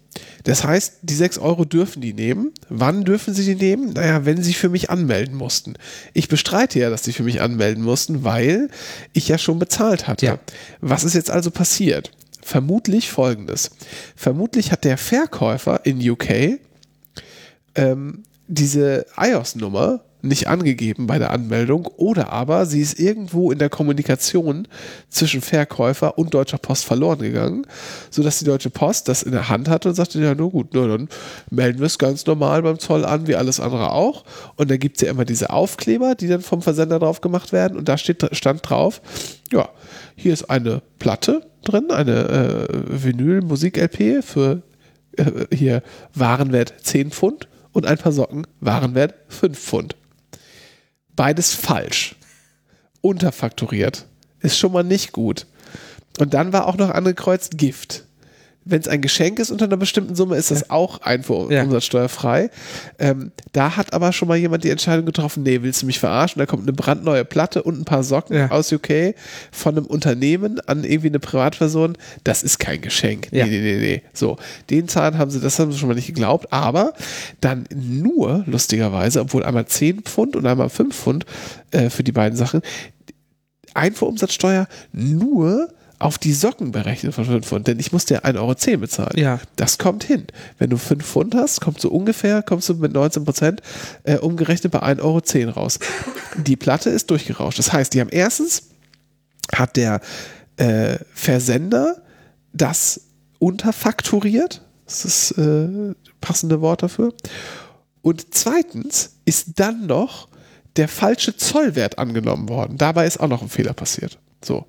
[0.44, 2.54] Das heißt, die 6 Euro dürfen die nehmen.
[2.70, 3.94] Wann dürfen sie die nehmen?
[3.94, 5.74] Naja, wenn sie für mich anmelden mussten.
[6.14, 8.70] Ich bestreite ja, dass sie für mich anmelden mussten, weil
[9.12, 10.26] ich ja schon bezahlt hatte.
[10.26, 10.40] Ja.
[10.82, 12.12] Was ist jetzt also passiert?
[12.42, 13.72] Vermutlich folgendes.
[14.16, 16.60] Vermutlich hat der Verkäufer in UK
[17.76, 23.70] ähm, diese iOS-Nummer nicht angegeben bei der Anmeldung oder aber sie ist irgendwo in der
[23.70, 24.68] Kommunikation
[25.08, 27.66] zwischen Verkäufer und Deutscher Post verloren gegangen,
[28.10, 30.88] sodass die Deutsche Post das in der Hand hatte und sagte, ja, nur gut, na,
[30.88, 31.10] dann
[31.50, 34.26] melden wir es ganz normal beim Zoll an, wie alles andere auch.
[34.56, 37.78] Und dann gibt es ja immer diese Aufkleber, die dann vom Versender drauf gemacht werden
[37.78, 39.02] und da steht, stand drauf,
[39.52, 39.70] ja,
[40.16, 44.64] hier ist eine Platte drin, eine äh, Vinyl-Musik-LP für
[45.18, 45.84] äh, hier
[46.14, 49.96] Warenwert 10 Pfund und ein paar Socken Warenwert 5 Pfund.
[51.14, 52.16] Beides falsch.
[53.02, 54.06] Unterfakturiert.
[54.40, 55.46] Ist schon mal nicht gut.
[56.18, 58.05] Und dann war auch noch angekreuzt Gift.
[58.68, 62.50] Wenn es ein Geschenk ist unter einer bestimmten Summe, ist das auch einfuhrumsatzsteuerfrei.
[62.98, 66.40] Ähm, da hat aber schon mal jemand die Entscheidung getroffen, nee, willst du mich verarschen?
[66.40, 68.50] Da kommt eine brandneue Platte und ein paar Socken Ja.
[68.50, 69.14] aus UK
[69.52, 71.96] von einem Unternehmen an irgendwie eine Privatperson.
[72.24, 73.28] Das ist kein Geschenk.
[73.32, 73.46] Nee, Ja.
[73.46, 74.02] nee, nee, nee.
[74.14, 74.38] So,
[74.72, 76.94] den Zahn haben sie, das haben sie schon mal nicht geglaubt, aber
[77.42, 81.26] dann nur, lustigerweise, obwohl einmal 10 Pfund und einmal 5 Pfund
[81.70, 82.62] äh, für die beiden Sachen,
[83.74, 88.80] Einfuhrumsatzsteuer nur auf die Socken berechnet von 5 Pfund, denn ich musste ja 1,10 Euro
[88.80, 89.18] bezahlen.
[89.18, 89.40] Ja.
[89.56, 90.28] Das kommt hin.
[90.58, 93.62] Wenn du 5 Pfund hast, kommst du ungefähr, kommst du mit 19 Prozent
[94.04, 95.80] äh, umgerechnet bei 1,10 Euro raus.
[96.38, 97.60] Die Platte ist durchgerauscht.
[97.60, 98.70] Das heißt, die haben erstens,
[99.54, 100.02] hat der
[100.58, 102.02] äh, Versender
[102.52, 103.02] das
[103.40, 104.62] unterfakturiert.
[104.86, 107.14] Das ist äh, passende Wort dafür.
[108.02, 110.28] Und zweitens ist dann noch
[110.76, 112.78] der falsche Zollwert angenommen worden.
[112.78, 114.20] Dabei ist auch noch ein Fehler passiert.
[114.44, 114.66] So,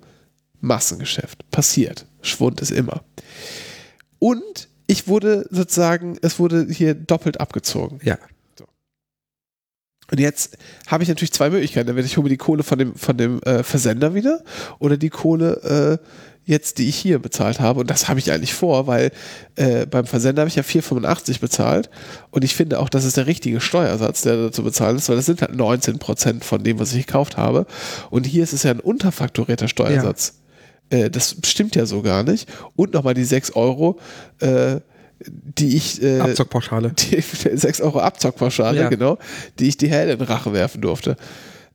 [0.61, 1.49] Massengeschäft.
[1.51, 2.05] Passiert.
[2.21, 3.03] Schwund ist immer.
[4.19, 7.99] Und ich wurde sozusagen, es wurde hier doppelt abgezogen.
[8.03, 8.17] Ja.
[10.09, 11.89] Und jetzt habe ich natürlich zwei Möglichkeiten.
[11.89, 14.41] Entweder ich hole mir die Kohle von dem, von dem äh, Versender wieder
[14.79, 16.05] oder die Kohle äh,
[16.45, 17.81] jetzt, die ich hier bezahlt habe.
[17.81, 19.11] Und das habe ich eigentlich vor, weil
[19.57, 21.89] äh, beim Versender habe ich ja 4,85 bezahlt.
[22.31, 25.17] Und ich finde auch, das ist der richtige Steuersatz, der da zu bezahlen ist, weil
[25.17, 27.65] das sind halt 19 Prozent von dem, was ich gekauft habe.
[28.09, 30.35] Und hier ist es ja ein unterfakturierter Steuersatz.
[30.89, 32.47] Äh, das stimmt ja so gar nicht.
[32.75, 33.99] Und nochmal die 6 Euro,
[34.39, 34.77] äh,
[35.19, 36.91] die ich äh, Abzockpauschale.
[37.11, 38.89] die 6 Euro Abzockpauschale, Ja.
[38.89, 39.17] genau,
[39.59, 41.17] die ich die Hell in Rache werfen durfte.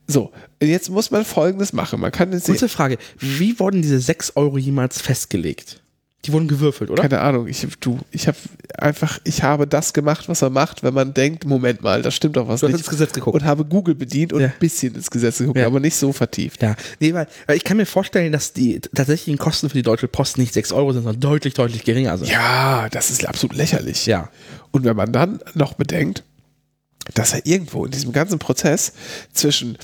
[0.07, 2.01] So, jetzt muss man folgendes machen.
[2.01, 5.82] Man kann jetzt Kurze Frage, wie wurden diese 6 Euro jemals festgelegt?
[6.25, 7.03] Die wurden gewürfelt, oder?
[7.03, 8.37] keine Ahnung, ich du, ich habe
[8.79, 12.37] einfach, ich habe das gemacht, was man macht, wenn man denkt, Moment mal, das stimmt
[12.37, 12.81] doch was Du hast nicht.
[12.83, 13.35] ins Gesetz geguckt.
[13.35, 14.47] Und habe Google bedient und Ja.
[14.47, 15.67] ein bisschen ins Gesetz geguckt, Ja.
[15.67, 16.63] aber nicht so vertieft.
[16.63, 20.07] Ja, nee, weil, weil ich kann mir vorstellen, dass die tatsächlichen Kosten für die Deutsche
[20.07, 22.29] Post nicht 6 Euro sind, sondern deutlich, deutlich geringer sind.
[22.31, 24.07] Ja, das ist absolut lächerlich.
[24.07, 24.29] Ja.
[24.71, 26.23] Und wenn man dann noch bedenkt,
[27.15, 28.93] dass er irgendwo in diesem ganzen Prozess
[29.33, 29.77] zwischen,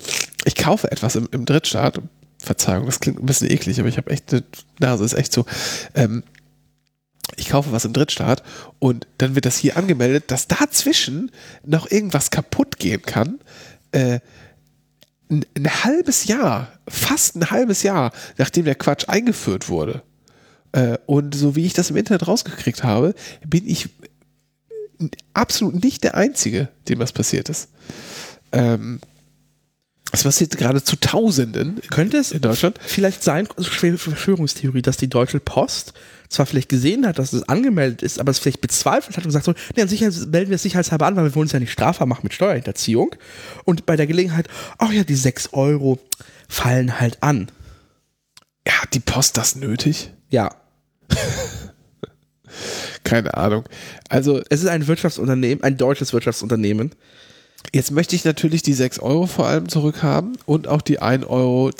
[0.44, 2.00] ich kaufe etwas im, im Drittstaat,
[2.38, 4.44] Verzeihung, das klingt ein bisschen eklig, aber ich habe echt eine
[4.78, 5.44] Nase, ist echt so,
[5.94, 6.22] ähm,
[7.36, 8.42] ich kaufe was im Drittstaat
[8.78, 11.30] und dann wird das hier angemeldet, dass dazwischen
[11.64, 13.38] noch irgendwas kaputt gehen kann.
[13.92, 14.20] Äh,
[15.30, 20.02] ein, ein halbes Jahr, fast ein halbes Jahr, nachdem der Quatsch eingeführt wurde.
[20.72, 23.14] Äh, und so wie ich das im Internet rausgekriegt habe,
[23.46, 23.88] bin ich
[25.34, 27.68] absolut nicht der Einzige, dem das passiert ist.
[28.52, 29.00] Ähm,
[30.12, 32.78] es passiert gerade zu Tausenden Könnte es in Deutschland.
[32.84, 35.92] vielleicht sein, also Verschwörungstheorie, dass die Deutsche Post
[36.28, 39.44] zwar vielleicht gesehen hat, dass es angemeldet ist, aber es vielleicht bezweifelt hat und gesagt
[39.44, 41.72] so, nee, an Sicherheit melden wir es sicherheitshalber an, weil wir wollen es ja nicht
[41.72, 43.14] strafbar machen mit Steuerhinterziehung.
[43.64, 45.98] Und bei der Gelegenheit, ach ja, die 6 Euro
[46.48, 47.50] fallen halt an.
[48.66, 50.12] Ja, hat die Post das nötig?
[50.28, 50.54] Ja.
[53.04, 53.64] Keine Ahnung.
[54.08, 56.94] Also Es ist ein Wirtschaftsunternehmen, ein deutsches Wirtschaftsunternehmen.
[57.74, 61.70] Jetzt möchte ich natürlich die 6 Euro vor allem zurückhaben und auch die 1,10 Euro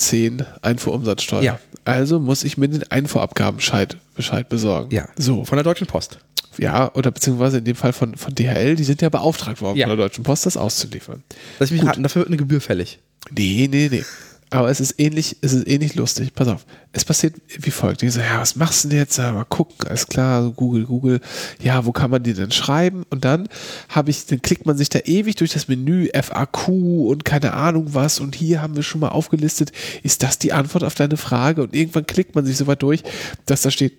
[0.62, 1.42] Einfuhrumsatzsteuer.
[1.42, 1.60] Ja.
[1.84, 4.94] Also muss ich mir den Einfuhrabgabenbescheid Bescheid besorgen.
[4.94, 5.08] Ja.
[5.16, 5.44] So.
[5.44, 6.18] Von der Deutschen Post.
[6.58, 9.86] Ja, oder beziehungsweise in dem Fall von, von DHL, die sind ja beauftragt worden Ja.
[9.86, 11.22] von der Deutschen Post, das auszuliefern.
[11.60, 12.98] Lass mich raten, dafür wird eine Gebühr fällig.
[13.30, 14.04] Nee, nee, nee.
[14.50, 16.32] Aber es ist ähnlich, es ist ähnlich lustig.
[16.32, 16.64] Pass auf.
[16.92, 18.00] Es passiert wie folgt.
[18.00, 19.18] Die so, ja, was machst du denn jetzt?
[19.18, 21.20] Ja, mal gucken, alles klar, so Google, Google.
[21.60, 23.04] Ja, wo kann man die denn schreiben?
[23.10, 23.48] Und dann
[23.90, 27.94] habe ich, dann klickt man sich da ewig durch das Menü FAQ und keine Ahnung
[27.94, 28.20] was.
[28.20, 31.62] Und hier haben wir schon mal aufgelistet, ist das die Antwort auf deine Frage?
[31.62, 33.02] Und irgendwann klickt man sich so weit durch,
[33.44, 33.98] dass da steht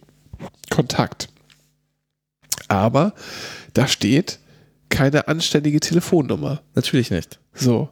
[0.72, 1.30] Kontakt.
[2.68, 3.14] Aber
[3.74, 4.40] da steht
[4.90, 6.62] keine anständige Telefonnummer.
[6.74, 7.40] Natürlich nicht.
[7.54, 7.90] So.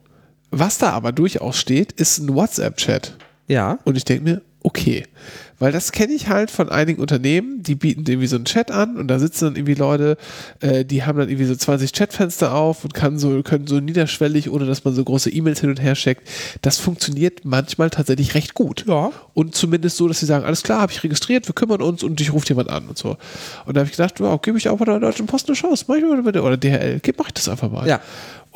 [0.52, 3.16] Was da aber durchaus steht, ist ein WhatsApp-Chat.
[3.48, 3.80] Ja.
[3.84, 5.04] Und ich denke mir, okay.
[5.60, 8.98] Weil das kenne ich halt von einigen Unternehmen, die bieten irgendwie so einen Chat an
[8.98, 10.18] und da sitzen dann irgendwie Leute,
[10.60, 14.52] äh, die haben dann irgendwie so 20 Chatfenster auf und kann so, können so niederschwellig,
[14.52, 16.30] ohne dass man so große E-Mails hin und her schickt.
[16.62, 18.86] Das funktioniert manchmal tatsächlich recht gut.
[18.88, 19.12] Ja.
[19.34, 22.20] Und zumindest so, dass sie sagen, alles klar, habe ich registriert, wir kümmern uns und
[22.20, 23.18] dich ruft jemand an und so.
[23.66, 25.86] Und da habe ich gedacht, wow, gebe ich auch bei der Deutschen Post eine Chance,
[25.88, 27.88] mach ich mal bitte, oder DHL, gib, mach ich das einfach mal.
[27.88, 28.00] Ja.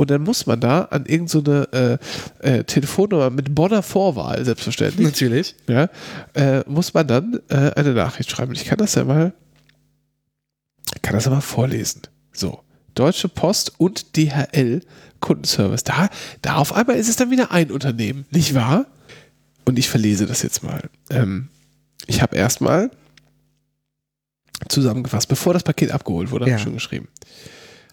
[0.02, 1.98] Und dann muss man da an irgendeine so äh,
[2.60, 5.56] äh, Telefonnummer mit Bonner Vorwahl, selbstverständlich, Natürlich.
[5.68, 5.90] ja,
[6.34, 8.52] äh, muss man dann äh, eine Nachricht schreiben.
[8.54, 9.32] Ich kann das ja mal,
[11.04, 12.02] kann das ja mal vorlesen.
[12.34, 12.64] So.
[12.96, 14.82] Deutsche Post und DHL
[15.20, 15.84] Kundenservice.
[15.84, 16.10] Da,
[16.42, 18.88] da auf einmal ist es dann wieder ein Unternehmen, nicht wahr?
[19.66, 20.90] Und ich verlese das jetzt mal.
[21.12, 21.50] Ähm,
[22.08, 22.90] ich habe erstmal
[24.68, 26.58] zusammengefasst, bevor das Paket abgeholt wurde, habe Ja.
[26.58, 27.08] ich schon geschrieben.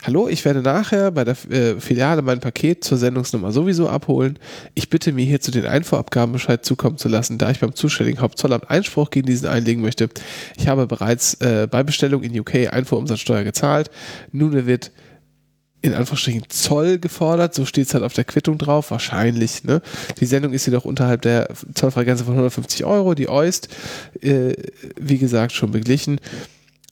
[0.04, 4.38] Hallo, ich werde nachher bei der äh, Filiale mein Paket zur Sendungsnummer sowieso abholen.
[4.74, 9.10] Ich bitte mir hierzu den Einfuhrabgabenbescheid zukommen zu lassen, da ich beim zuständigen Hauptzollamt Einspruch
[9.10, 10.08] gegen diesen einlegen möchte.
[10.56, 13.90] Ich habe bereits äh, bei Bestellung in UK Einfuhrumsatzsteuer gezahlt.
[14.30, 14.92] Nun wird
[15.80, 19.64] in Anführungsstrichen Zoll gefordert, so steht es halt auf der Quittung drauf, wahrscheinlich.
[19.64, 19.80] Ne?
[20.20, 23.68] Die Sendung ist jedoch unterhalb der Zollfreigrenze von 150 Euro, die Oist,
[24.20, 24.54] äh,
[24.96, 26.20] wie gesagt, schon beglichen.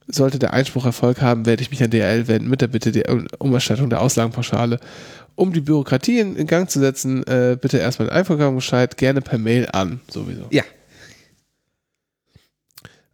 [0.09, 3.07] Sollte der Einspruch Erfolg haben, werde ich mich an DRL wenden mit der Bitte der
[3.39, 4.79] Umerstattung der Auslagenpauschale.
[5.35, 9.39] Um die Bürokratie in, in Gang zu setzen, äh, bitte erstmal den Einvergabescheid gerne per
[9.39, 10.47] Mail an, sowieso.
[10.51, 10.63] Ja.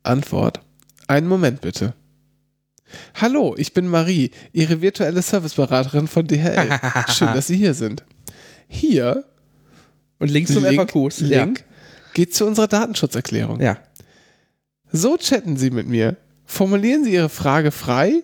[0.02, 0.61] Antwort.
[1.09, 1.94] Einen Moment bitte.
[3.14, 6.78] Hallo, ich bin Marie, Ihre virtuelle Serviceberaterin von DHL.
[7.09, 8.05] Schön, dass Sie hier sind.
[8.68, 9.24] Hier,
[10.18, 11.20] Und links zum Link, FAQs.
[11.20, 11.64] Link
[12.14, 13.61] geht zu unserer Datenschutzerklärung.
[13.61, 13.78] Ja.
[14.90, 16.16] So chatten Sie mit mir.
[16.53, 18.23] Formulieren Sie Ihre Frage frei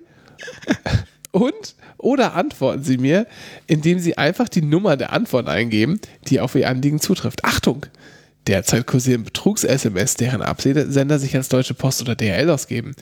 [1.32, 3.26] und oder antworten Sie mir,
[3.66, 7.46] indem Sie einfach die Nummer der Antwort eingeben, die auf Ihr Anliegen zutrifft.
[7.46, 7.86] Achtung!
[8.46, 12.94] Derzeit kursieren Betrugs-SMS, deren Absender sich als Deutsche Post oder DHL ausgeben.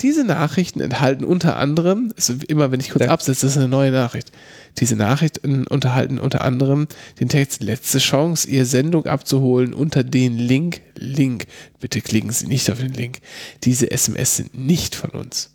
[0.00, 3.92] Diese Nachrichten enthalten unter anderem, ist immer wenn ich kurz absetze, das ist eine neue
[3.92, 4.32] Nachricht.
[4.78, 6.88] Diese Nachrichten unterhalten unter anderem
[7.20, 11.46] den Text Letzte Chance, Ihre Sendung abzuholen unter den Link, Link.
[11.78, 13.20] Bitte klicken Sie nicht auf den Link.
[13.62, 15.50] Diese SMS sind nicht von uns.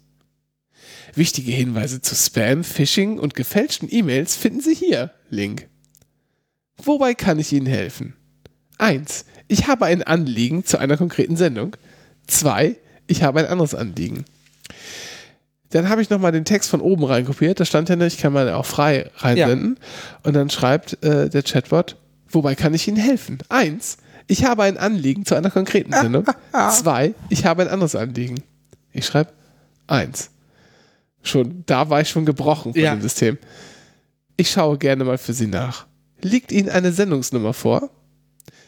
[1.15, 5.67] Wichtige Hinweise zu Spam, Phishing und gefälschten E-Mails finden Sie hier, Link.
[6.81, 8.15] Wobei kann ich Ihnen helfen?
[8.77, 9.25] 1.
[9.49, 11.75] Ich habe ein Anliegen zu einer konkreten Sendung.
[12.27, 12.77] 2.
[13.09, 14.23] Ich habe ein anderes Anliegen.
[15.71, 17.59] Dann habe ich nochmal den Text von oben reinkopiert.
[17.59, 19.79] Da stand ja nicht, kann man ja auch frei reinsenden.
[20.23, 21.95] Und dann schreibt äh, der Chatbot,
[22.29, 23.39] wobei kann ich Ihnen helfen?
[23.49, 26.25] Eins, ich habe ein Anliegen zu einer konkreten Sendung.
[26.71, 28.43] Zwei, ich habe ein anderes Anliegen.
[28.93, 29.31] Ich schreibe
[29.87, 30.29] eins.
[31.21, 32.95] Schon, da war ich schon gebrochen von Ja.
[32.95, 33.37] dem System.
[34.37, 35.85] Ich schaue gerne mal für Sie nach.
[36.21, 37.89] Liegt Ihnen eine Sendungsnummer vor?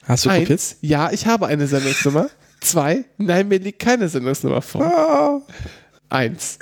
[0.03, 0.49] Hast du kopiert?
[0.51, 2.29] Eins, ja, ich habe eine Sendungsnummer.
[2.61, 4.83] Zwei, nein, mir liegt keine Sendungsnummer vor.
[4.83, 5.41] Ah.
[6.09, 6.59] Eins.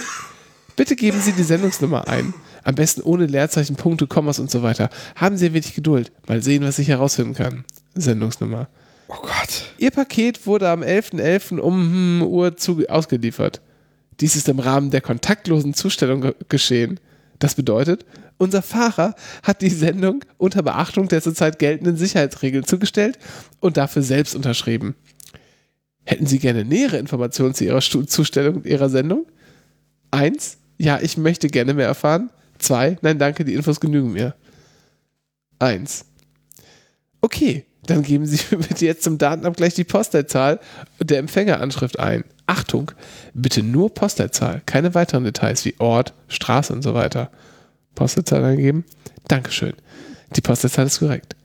[0.75, 2.33] Bitte geben Sie die Sendungsnummer ein.
[2.63, 4.89] Am besten ohne Leerzeichen, Punkte, Kommas und so weiter.
[5.15, 6.12] Haben Sie ein wenig Geduld.
[6.27, 7.65] Mal sehen, was ich herausfinden kann.
[7.95, 8.69] Sendungsnummer.
[9.09, 9.73] Oh Gott.
[9.77, 11.59] Ihr Paket wurde am 11.11.
[11.59, 12.55] um hm, Uhr
[12.88, 13.62] ausgeliefert.
[14.21, 16.99] Dies ist im Rahmen der kontaktlosen Zustellung ge geschehen.
[17.39, 18.05] Das bedeutet,
[18.38, 23.17] unser Fahrer hat die Sendung unter Beachtung der zurzeit geltenden Sicherheitsregeln zugestellt
[23.59, 24.95] und dafür selbst unterschrieben.
[26.10, 29.28] Hätten Sie gerne nähere Informationen zu Ihrer Zustellung und Ihrer Sendung?
[30.10, 32.32] Eins, ja, ich möchte gerne mehr erfahren.
[32.58, 34.34] Zwei, nein, danke, die Infos genügen mir.
[35.60, 36.06] Eins.
[37.22, 40.60] Okay, dann geben Sie bitte jetzt zum Datenabgleich die Postleitzahl
[41.00, 42.24] der Empfängeranschrift ein.
[42.48, 42.91] Achtung,
[43.36, 47.30] bitte nur Postleitzahl, keine weiteren Details wie Ort, Straße und so weiter.
[47.93, 48.84] Postleitzahl eingeben.
[49.28, 49.74] Dankeschön.
[50.36, 51.36] Die Postleitzahl ist korrekt.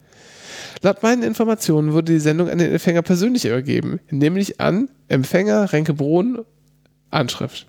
[0.84, 6.44] Laut meinen Informationen wurde die Sendung an den Empfänger persönlich übergeben, nämlich an Empfänger Renke-Brohn,
[7.10, 7.66] Anschrift.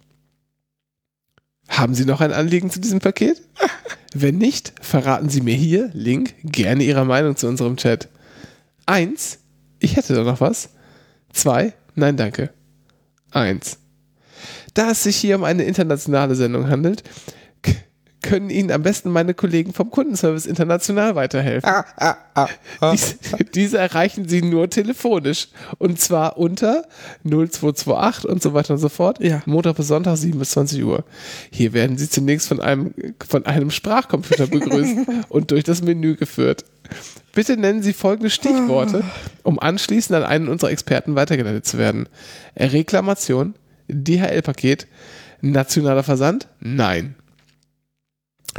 [1.69, 3.41] Haben Sie noch ein Anliegen zu diesem Paket?
[4.13, 8.10] Wenn nicht, verraten Sie mir hier, Link, gerne Ihre Meinung zu unserem Chat.
[8.86, 9.39] Eins,
[9.80, 10.71] ich hätte da noch was.
[11.32, 12.49] Zwei, nein, danke.
[13.32, 13.80] Eins.
[14.73, 17.04] Da es sich hier um eine internationale Sendung handelt,
[18.26, 21.70] können Ihnen am besten meine Kollegen vom Kundenservice International weiterhelfen.
[21.70, 22.48] Ah, ah, ah,
[22.82, 22.92] ah.
[22.92, 23.18] Dies,
[23.54, 25.50] diese erreichen Sie nur telefonisch.
[25.78, 26.86] Und zwar unter
[27.24, 29.20] 0228 und so weiter und so fort.
[29.22, 29.44] Ja.
[29.46, 31.04] Montag bis Sonntag 7 bis 20 Uhr.
[31.52, 32.94] Hier werden Sie zunächst von einem,
[33.26, 34.98] von einem Sprachcomputer begrüßt
[35.30, 36.66] und durch das Menü geführt.
[37.34, 39.04] Bitte nennen Sie folgende Stichworte,
[39.44, 42.10] um anschließend an einen unserer Experten weitergeleitet zu werden.
[42.58, 43.54] Reklamation,
[43.88, 44.88] DHL-Paket,
[45.42, 46.48] nationaler Versand?
[46.60, 47.16] Nein.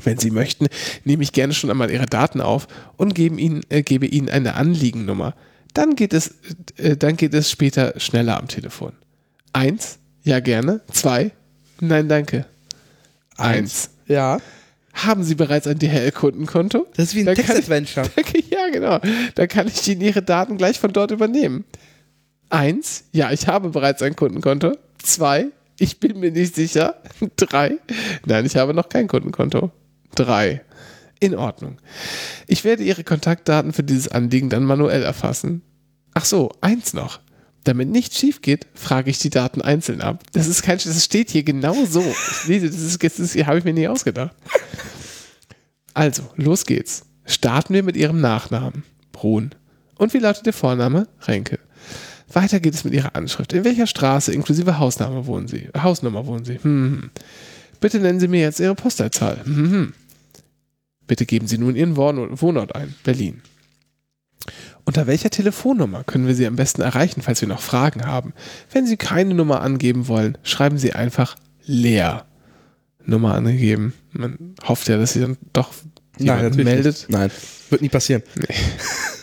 [0.03, 0.67] Wenn Sie möchten,
[1.05, 4.55] nehme ich gerne schon einmal Ihre Daten auf und gebe Ihnen, äh, gebe Ihnen eine
[4.55, 5.35] Anliegennummer.
[5.75, 6.35] Dann geht, es,
[6.77, 8.93] äh, dann geht es später schneller am Telefon.
[9.53, 10.81] Eins, ja gerne.
[10.93, 11.33] Zwei,
[11.81, 12.47] nein danke.
[13.37, 13.91] Eins.
[14.07, 14.39] Ja.
[14.93, 16.87] Haben Sie bereits ein DHL-Kundenkonto?
[16.97, 18.09] Das ist wie ein Textadventure.
[18.51, 18.99] Ja, genau.
[19.35, 21.65] Dann kann ich Ihnen Ihre Daten gleich von dort übernehmen.
[22.49, 24.73] Eins, ja, ich habe bereits ein Kundenkonto.
[25.03, 26.97] Zwei, ich bin mir nicht sicher.
[27.37, 27.77] Drei,
[28.25, 29.71] nein, ich habe noch kein Kundenkonto.
[30.15, 30.63] Drei,
[31.21, 31.79] in Ordnung.
[32.47, 35.63] Ich werde Ihre Kontaktdaten für dieses Anliegen dann manuell erfassen.
[36.15, 37.21] Ach so, eins noch.
[37.65, 40.23] Damit nichts schief geht, frage ich die Daten einzeln ab.
[40.33, 42.01] Das ist kein, das steht hier genau so.
[42.01, 44.35] Ich lese, das ist, das ist, habe ich mir nicht ausgedacht.
[45.95, 47.05] Also, los geht's.
[47.25, 48.85] Starten wir mit Ihrem Nachnamen.
[49.11, 49.51] Brun.
[49.99, 51.09] Und wie lautet Ihr Vorname?
[51.23, 51.59] Renke.
[52.33, 53.53] Weiter geht es mit Ihrer Anschrift.
[53.53, 55.69] In welcher Straße inklusive Hausname wohnen Sie?
[55.77, 56.59] Hausnummer wohnen Sie?
[56.63, 57.11] Hm, hm.
[57.81, 59.41] Bitte nennen Sie mir jetzt Ihre Postleitzahl.
[59.45, 59.93] Hm, hm, hm.
[61.07, 62.95] Bitte geben Sie nun Ihren Wohn- Wohnort ein.
[63.05, 63.43] Berlin.
[64.85, 68.33] Unter welcher Telefonnummer können wir Sie am besten erreichen, falls wir noch Fragen haben?
[68.73, 72.25] Wenn Sie keine Nummer angeben wollen, schreiben Sie einfach leer.
[73.05, 73.93] Nummer angegeben.
[74.13, 75.71] Man hofft ja, dass Sie dann doch
[76.19, 76.95] jemand natürlich meldet.
[76.97, 77.11] Nicht.
[77.11, 77.31] Nein,
[77.71, 78.23] wird nie passieren.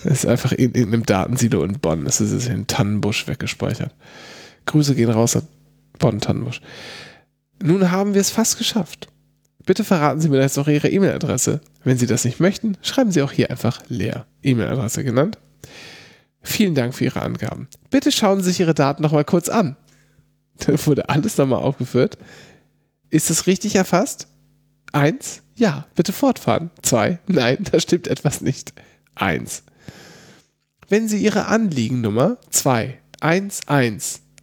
[0.03, 2.05] Das ist einfach in irgendeinem Datensilo in Bonn.
[2.05, 3.93] Das ist in Tannenbusch weggespeichert.
[4.65, 5.43] Grüße gehen raus an
[5.99, 6.61] Bonn-Tannenbusch.
[7.61, 9.07] Nun haben wir es fast geschafft.
[9.65, 11.61] Bitte verraten Sie mir jetzt noch Ihre E-Mail-Adresse.
[11.83, 14.25] Wenn Sie das nicht möchten, schreiben Sie auch hier einfach leer.
[14.41, 15.37] E-Mail-Adresse genannt.
[16.41, 17.69] Vielen Dank für Ihre Angaben.
[17.89, 19.77] Bitte schauen Sie sich Ihre Daten nochmal kurz an.
[20.59, 22.17] Da wurde alles nochmal aufgeführt.
[23.09, 24.27] Ist es richtig erfasst?
[24.91, 26.69] Eins, ja, bitte fortfahren.
[26.81, 28.73] Zwei, nein, da stimmt etwas nicht.
[29.15, 29.63] Eins.
[30.89, 32.99] Wenn Sie Ihre Anliegennummer 2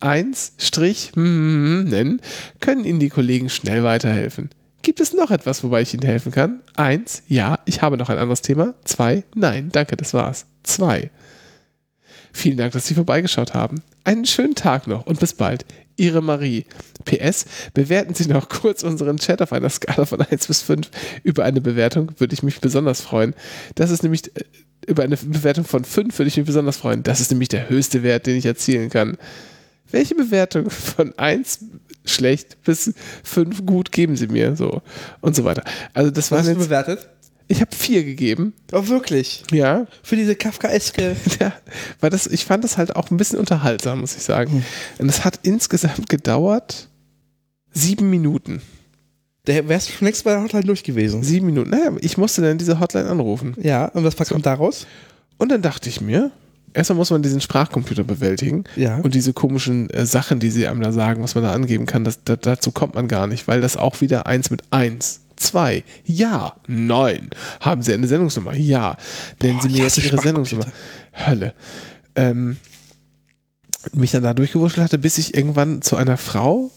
[0.00, 2.20] 1 1 1 Strich hm, nennen,
[2.60, 4.50] können Ihnen die Kollegen schnell weiterhelfen.
[4.82, 6.60] Gibt es noch etwas, wobei ich Ihnen helfen kann?
[6.74, 8.74] Eins, ja, ich habe noch ein anderes Thema.
[8.84, 10.46] Zwei, nein, danke, das war's.
[10.62, 11.10] Zwei.
[12.32, 13.82] Vielen Dank, dass Sie vorbeigeschaut haben.
[14.04, 15.66] Einen schönen Tag noch und bis bald.
[15.96, 16.64] Ihre Marie.
[17.04, 20.88] PS, bewerten Sie noch kurz unseren Chat auf einer Skala von 1 bis 5.
[21.24, 23.34] Über eine Bewertung würde ich mich besonders freuen.
[23.74, 24.44] Das ist nämlich, äh,
[24.86, 27.02] über eine Bewertung von 5 würde ich mich besonders freuen.
[27.02, 29.18] Das ist nämlich der höchste Wert, den ich erzielen kann.
[29.92, 31.60] Welche Bewertung von 1
[32.04, 32.92] schlecht bis
[33.24, 34.56] 5 gut geben Sie mir?
[34.56, 34.82] So
[35.20, 35.64] und so weiter.
[35.94, 37.08] Also das Was war hast du jetzt, bewertet?
[37.48, 38.54] ich habe 4 gegeben.
[38.72, 39.42] Oh, wirklich?
[39.50, 41.16] Ja, Für diese Kafkaeske.
[41.40, 41.52] ja,
[42.00, 44.64] weil das, ich fand das halt auch ein bisschen unterhaltsam, muss ich sagen.
[44.98, 46.88] Und es hat insgesamt gedauert
[47.72, 48.62] sieben Minuten.
[49.46, 51.22] Der wärst du schon längst bei der Hotline durch gewesen.
[51.22, 51.70] Sieben Minuten.
[51.70, 53.56] Naja, ich musste dann diese Hotline anrufen.
[53.60, 54.86] Ja, und was kommt daraus?
[55.38, 56.30] Und dann dachte ich mir,
[56.74, 58.64] erstmal muss man diesen Sprachcomputer bewältigen.
[58.76, 58.98] Ja.
[58.98, 62.04] Und diese komischen äh, Sachen, die sie einem da sagen, was man da angeben kann,
[62.04, 65.20] das, da, dazu kommt man gar nicht, weil das auch wieder eins mit eins.
[65.36, 65.84] Zwei.
[66.04, 66.56] Ja.
[66.66, 67.30] Nein.
[67.60, 68.54] Haben Sie eine Sendungsnummer?
[68.54, 68.98] Ja.
[69.42, 70.66] Nennen Boah, Sie mir jetzt Ihre Sendungsnummer.
[71.14, 71.54] Hölle.
[72.14, 72.58] Ähm,
[73.94, 76.70] mich dann da durchgewurschtelt hatte, bis ich irgendwann zu einer Frau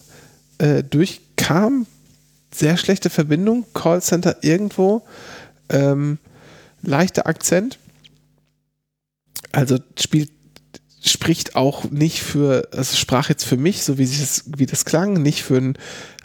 [0.60, 1.86] äh, durchkam.
[2.54, 5.02] Sehr schlechte Verbindung, Callcenter irgendwo,
[5.70, 6.20] ähm,
[6.82, 7.80] leichter Akzent.
[9.54, 10.32] Also spielt,
[11.02, 14.84] spricht auch nicht für, also sprach jetzt für mich, so wie, sich das, wie das
[14.84, 15.78] klang, nicht für ein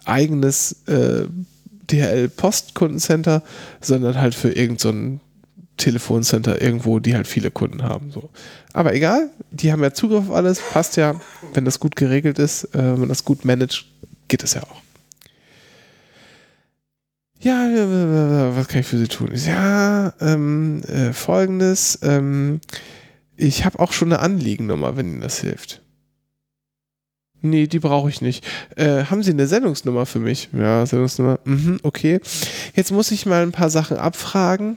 [0.05, 1.27] eigenes äh,
[1.91, 3.45] DHL-Postkundencenter,
[3.81, 5.29] sondern halt für irgendein so
[5.79, 8.11] Telefoncenter irgendwo, die halt viele Kunden haben.
[8.11, 8.31] So.
[8.73, 11.21] Aber egal, die haben ja Zugriff auf alles, passt ja,
[11.55, 13.87] wenn das gut geregelt ist, äh, wenn das gut managt,
[14.27, 14.83] geht es ja auch.
[17.41, 17.69] Ja,
[18.57, 19.31] was kann ich für Sie tun?
[19.35, 22.61] Ja, ähm, äh, folgendes, ähm,
[23.39, 25.81] ich habe auch schon eine Anliegennummer, wenn Ihnen das hilft.
[27.41, 28.45] Nee, die brauche ich nicht.
[28.77, 30.49] Äh, haben Sie eine Sendungsnummer für mich?
[30.53, 31.39] Ja, Sendungsnummer.
[31.45, 32.21] Mhm, okay.
[32.75, 34.77] Jetzt muss ich mal ein paar Sachen abfragen,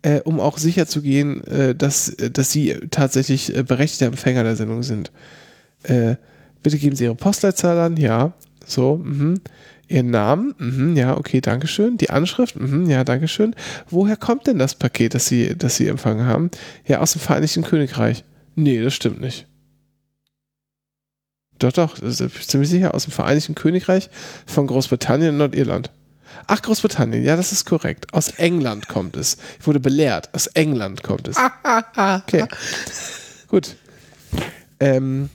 [0.00, 4.56] äh, um auch sicher zu gehen, äh, dass, dass Sie tatsächlich äh, berechtigter Empfänger der
[4.56, 5.12] Sendung sind.
[5.82, 6.16] Äh,
[6.62, 7.98] bitte geben Sie Ihre Postleitzahl an.
[7.98, 8.32] Ja,
[8.64, 8.96] so.
[8.96, 9.40] Mhm.
[9.90, 10.54] Ihren Namen?
[10.58, 11.96] Mhm, ja, okay, Dankeschön.
[11.96, 12.54] Die Anschrift?
[12.54, 13.56] Mhm, ja, Dankeschön.
[13.88, 16.50] Woher kommt denn das Paket, das Sie, das Sie empfangen haben?
[16.86, 18.24] Ja, aus dem Vereinigten Königreich.
[18.54, 19.46] Nee, das stimmt nicht.
[21.58, 24.10] Doch, doch, das ist ziemlich sicher aus dem Vereinigten Königreich
[24.46, 25.90] von Großbritannien und Nordirland.
[26.46, 28.14] Ach, Großbritannien, ja, das ist korrekt.
[28.14, 29.38] Aus England kommt es.
[29.58, 31.36] Ich wurde belehrt, aus England kommt es.
[31.96, 32.44] Okay.
[33.48, 33.74] Gut.
[34.78, 35.28] Ähm,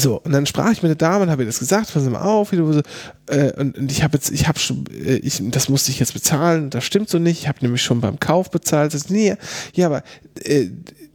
[0.00, 2.20] so, und dann sprach ich mit der Dame und habe ihr das gesagt, pass mal
[2.20, 2.82] auf, wie du
[3.26, 6.14] äh, und, und ich habe jetzt, ich habe schon, äh, ich, das musste ich jetzt
[6.14, 8.94] bezahlen, das stimmt so nicht, ich habe nämlich schon beim Kauf bezahlt.
[8.94, 9.34] Das, nee,
[9.74, 10.02] ja, aber
[10.44, 10.66] äh,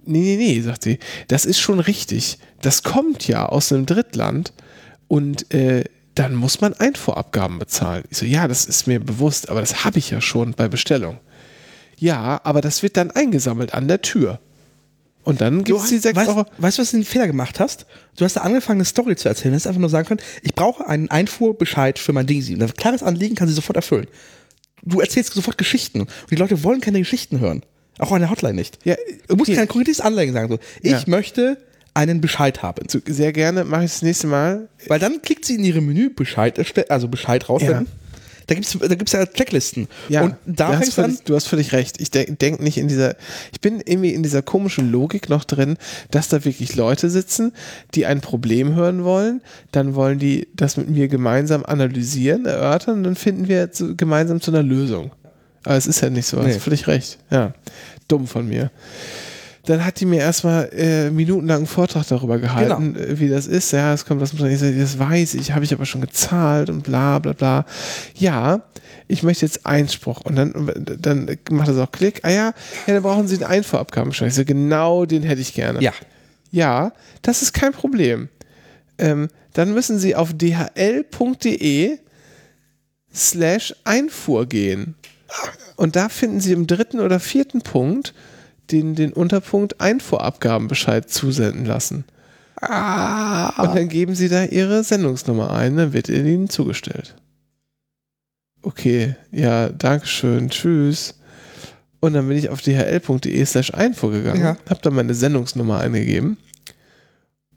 [0.05, 2.39] nee, nee, nee, sagt sie, das ist schon richtig.
[2.61, 4.53] Das kommt ja aus einem Drittland
[5.07, 5.83] und äh,
[6.15, 8.03] dann muss man Einfuhrabgaben bezahlen.
[8.09, 11.19] Ich so, ja, das ist mir bewusst, aber das habe ich ja schon bei Bestellung.
[11.97, 14.39] Ja, aber das wird dann eingesammelt an der Tür.
[15.23, 16.45] Und dann gibt es die 6 weißt, Euro.
[16.57, 17.85] Weißt du, was du den Fehler gemacht hast?
[18.17, 19.51] Du hast da angefangen, eine Story zu erzählen.
[19.51, 22.41] Du hättest einfach nur sagen können, ich brauche einen Einfuhrbescheid für mein Ding.
[22.53, 24.07] Und ein klares Anliegen kann sie sofort erfüllen.
[24.83, 26.01] Du erzählst sofort Geschichten.
[26.01, 27.63] Und die Leute wollen keine Geschichten hören.
[27.99, 28.79] Auch an der Hotline nicht.
[28.83, 28.95] Ja,
[29.27, 29.57] Du musst okay.
[29.59, 30.49] kein konkretes Anliegen sagen.
[30.49, 31.03] So, ich Ja.
[31.07, 31.57] möchte
[31.93, 32.87] einen Bescheid haben.
[33.05, 34.67] Sehr gerne mache ich das nächste Mal.
[34.87, 36.59] Weil dann klickt sie in ihre Menü Bescheid,
[36.89, 37.87] also Bescheid rausfinden.
[38.47, 39.87] Da gibt's da gibt's ja Checklisten.
[40.09, 42.01] Ja, und da du, hast fängst du an, völlig, du hast völlig recht.
[42.01, 43.15] Ich denke denk nicht in dieser,
[43.51, 45.77] ich bin irgendwie in dieser komischen Logik noch drin,
[46.11, 47.53] dass da wirklich Leute sitzen,
[47.95, 49.41] die ein Problem hören wollen,
[49.71, 54.41] dann wollen die das mit mir gemeinsam analysieren, erörtern und dann finden wir zu, gemeinsam
[54.41, 55.11] zu einer Lösung.
[55.65, 56.53] Aber es ist ja nicht so, hast Nee.
[56.53, 57.17] du völlig recht.
[57.31, 57.53] Ja,
[58.09, 58.69] dumm von mir.
[59.65, 63.71] Dann hat die mir erstmal äh, minutenlang einen Vortrag darüber gehalten, äh, wie das ist.
[63.71, 66.83] Ja, es kommt das, ich sag, das weiß ich, habe ich aber schon gezahlt und
[66.83, 67.65] bla bla bla.
[68.15, 68.63] Ja,
[69.07, 70.21] ich möchte jetzt Einspruch.
[70.21, 72.19] Und dann, dann macht es auch Klick.
[72.23, 72.53] Ah ja,
[72.87, 74.27] ja, dann brauchen Sie einen Einfuhrabgabenbescheid.
[74.29, 75.81] Ich so, genau den hätte ich gerne.
[75.81, 75.93] ja,
[76.51, 76.91] Ja,
[77.21, 78.27] das ist kein Problem.
[78.97, 81.99] Ähm, dann müssen Sie auf dhl.de
[83.13, 84.95] slash Einfuhr gehen.
[85.75, 88.13] Und da finden Sie im dritten oder vierten Punkt
[88.71, 92.05] den, den Unterpunkt Einfuhrabgabenbescheid zusenden lassen.
[92.61, 92.69] Und
[93.75, 97.15] dann geben Sie da Ihre Sendungsnummer ein, dann wird Ihnen zugestellt.
[98.61, 101.15] Okay, ja, Dankeschön, tschüss.
[101.99, 104.57] Und dann bin ich auf dhl.de slash Einfuhr gegangen, Ja.
[104.69, 106.37] habe dann meine Sendungsnummer eingegeben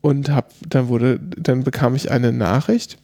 [0.00, 2.98] und hab, dann wurde, dann bekam ich eine Nachricht.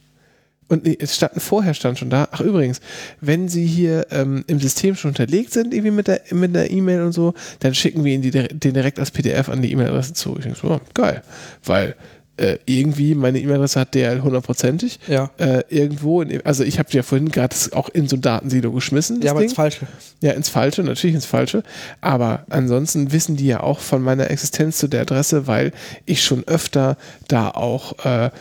[0.67, 2.81] Und nee, es stand, vorher stand schon da, ach übrigens,
[3.21, 7.01] wenn Sie hier ähm, im System schon hinterlegt sind, irgendwie mit der mit der E-Mail
[7.01, 10.35] und so, dann schicken wir Ihnen die, den direkt als PDF an die E-Mail-Adresse zu.
[10.37, 11.21] Ich denke so, oh, geil.
[11.63, 11.95] Weil
[12.35, 14.99] äh, irgendwie meine E-Mail-Adresse hat DL hundertprozentig.
[15.07, 15.29] Ja.
[15.37, 19.21] Äh, irgendwo, in, also ich habe ja vorhin gerade auch in so ein Datensilo geschmissen.
[19.21, 19.49] ja, aber Ding.
[19.49, 19.87] das Falsche.
[20.21, 21.61] Ja, ins Falsche, natürlich ins Falsche.
[22.01, 25.73] Aber ansonsten wissen die ja auch von meiner Existenz zu der Adresse, weil
[26.05, 26.97] ich schon öfter
[27.27, 28.31] da auch äh,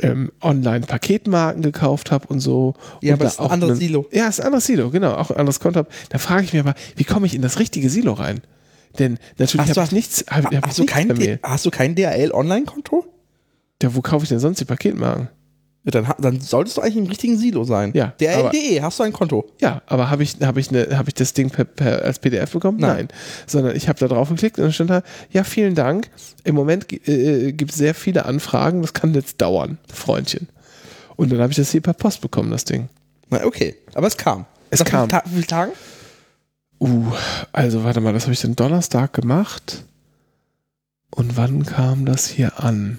[0.00, 2.74] ähm, Online-Paketmarken gekauft habe und so.
[3.00, 4.06] Ja, und aber ist ein anderes einen- Silo.
[4.12, 5.88] Ja, ist ein anderes Silo, genau, auch ein anderes Konto habe.
[6.08, 8.40] Da frage ich mich aber, wie komme ich in das richtige Silo rein?
[8.98, 11.94] Denn natürlich habe ich nichts, hab, hab ich Hast du, nichts kein, hast du kein
[11.94, 13.04] DHL-Online-Konto?
[13.82, 15.28] Ja, wo kaufe ich denn sonst die Paketmarken?
[15.84, 17.92] Ja, dann, dann solltest du eigentlich im richtigen Silo sein.
[17.94, 19.50] Ja, DHL.de, hast du ein Konto?
[19.60, 22.52] Ja, aber habe ich, hab ich, ne, hab ich das Ding per, per, als PDF
[22.52, 22.78] bekommen?
[22.78, 22.96] Nein.
[22.96, 23.08] Nein.
[23.46, 26.08] Sondern ich habe da drauf geklickt und dann stand da, ja, vielen Dank.
[26.42, 30.48] Im Moment äh, gibt es sehr viele Anfragen, das kann jetzt dauern, Freundchen.
[31.16, 32.88] Und dann habe ich das hier per Post bekommen, das Ding.
[33.28, 33.76] Na, okay.
[33.92, 34.46] Aber es kam.
[34.70, 35.06] Es Nach kam.
[35.08, 35.72] Wie, Ta wie viele Tagen?
[36.80, 37.12] Uh,
[37.52, 39.84] also warte mal, das habe ich dann Donnerstag gemacht.
[41.10, 42.98] Und wann kam das hier an?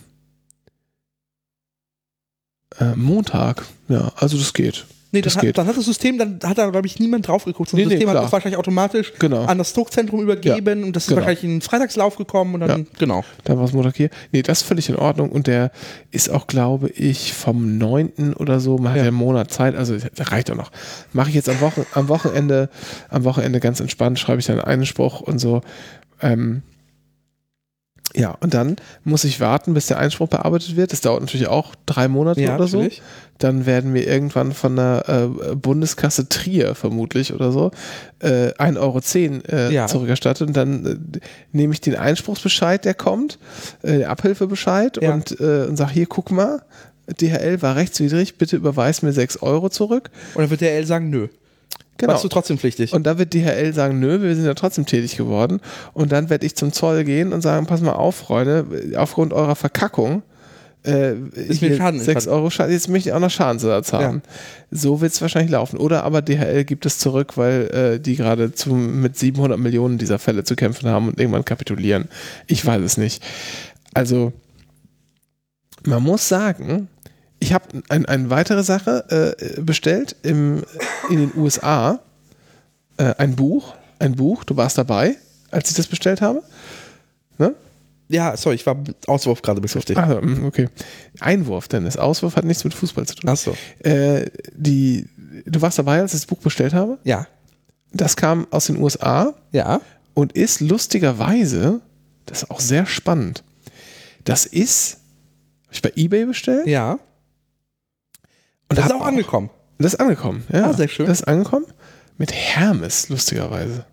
[2.79, 3.63] Äh, Montag.
[3.87, 4.85] Ja, also das geht.
[5.11, 5.57] Nee, Das dann, hat, geht.
[5.57, 7.69] dann hat das System, dann hat da, glaube ich, niemand drauf geguckt.
[7.69, 8.23] Das Nee, nee, System hat klar.
[8.23, 9.45] das wahrscheinlich automatisch Genau.
[9.45, 11.21] an das Druckzentrum übergeben und das ist genau.
[11.21, 13.23] wahrscheinlich in den Freitagslauf gekommen und dann, genau.
[13.45, 14.09] Da war es Montag hier.
[14.33, 15.29] Nee, das ist völlig in Ordnung.
[15.31, 15.71] Und der
[16.11, 18.33] ist auch, glaube ich, vom 9.
[18.37, 18.77] oder so.
[18.77, 19.03] Man hat Ja.
[19.03, 20.71] ja einen Monat Zeit, also das reicht doch noch.
[21.13, 22.69] Mache ich jetzt am, Wochen, am Wochenende,
[23.09, 25.61] am Wochenende ganz entspannt, schreibe ich dann einen Spruch und so.
[26.21, 26.61] Ähm,
[28.15, 30.91] ja, und dann muss ich warten, bis der Einspruch bearbeitet wird.
[30.91, 32.87] Das dauert natürlich auch drei Monate oder so.
[33.37, 35.03] Dann werden wir irgendwann von der
[35.51, 37.71] äh, Bundeskasse Trier vermutlich oder so
[38.19, 39.01] äh, 1,10 Euro
[39.69, 39.87] äh, Ja.
[39.87, 40.47] zurückerstattet.
[40.47, 41.19] Und dann äh,
[41.51, 43.37] nehme ich den Einspruchsbescheid, der kommt,
[43.83, 45.13] äh, der Abhilfebescheid Ja.
[45.13, 46.61] und, äh, und sage, hier, guck mal,
[47.21, 50.09] DHL war rechtswidrig, bitte überweis mir 6 Euro zurück.
[50.33, 51.27] Und dann wird DHL sagen, nö.
[51.97, 52.13] Genau.
[52.13, 52.93] Warst du trotzdem pflichtig?
[52.93, 55.61] Und da wird DHL sagen, nö, wir sind ja trotzdem tätig geworden.
[55.93, 58.65] Und dann werde ich zum Zoll gehen und sagen, pass mal auf, Freunde,
[58.97, 60.23] aufgrund eurer Verkackung
[60.85, 64.21] äh, Ist mir Schaden 6 Euro Schaden, jetzt möchte ich auch noch Schadensersatz haben.
[64.71, 65.77] So wird es wahrscheinlich laufen.
[65.77, 70.43] Oder aber DHL gibt es zurück, weil äh, die gerade mit 700 Millionen dieser Fälle
[70.43, 72.07] zu kämpfen haben und irgendwann kapitulieren.
[72.47, 73.23] Ich weiß es nicht.
[73.93, 74.33] Also,
[75.85, 76.87] man muss sagen,
[77.45, 80.63] ich habe ein, eine weitere Sache äh, bestellt im,
[81.11, 81.99] in den USA.
[82.97, 83.75] Äh, ein Buch.
[83.99, 84.43] Ein Buch.
[84.43, 85.15] Du warst dabei,
[85.51, 86.41] als ich das bestellt habe.
[87.37, 87.53] Ne?
[88.07, 89.99] Ja, sorry, ich war mit Auswurf gerade beschäftigt.
[89.99, 90.69] Ah, mm, okay.
[91.19, 91.97] Einwurf, Dennis.
[91.97, 93.29] Auswurf hat nichts mit Fußball zu tun.
[93.29, 93.55] Ach so.
[93.87, 95.07] Äh, die,
[95.45, 96.97] du warst dabei, als ich das Buch bestellt habe.
[97.03, 97.27] Ja.
[97.93, 99.81] Das kam aus den USA Ja.
[100.15, 101.81] und ist lustigerweise,
[102.25, 103.43] das ist auch sehr spannend.
[104.23, 104.97] Das ist,
[105.67, 106.97] habe ich bei eBay bestellt Ja.
[108.69, 109.49] Und Das ist hab auch angekommen.
[109.77, 110.67] Das ist angekommen, ja.
[110.69, 111.05] Ah, sehr schön.
[111.05, 111.65] Das ist angekommen
[112.17, 113.85] mit Hermes, lustigerweise.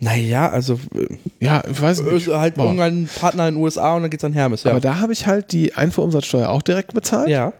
[0.00, 1.06] Naja, also äh,
[1.38, 2.28] Ja, ich weiß nicht.
[2.28, 2.64] halt Boah.
[2.64, 4.70] irgendein Partner in den USA und dann geht's an Hermes, ja.
[4.72, 7.28] Aber da habe ich halt die Einfuhrumsatzsteuer auch direkt bezahlt.
[7.28, 7.52] ja.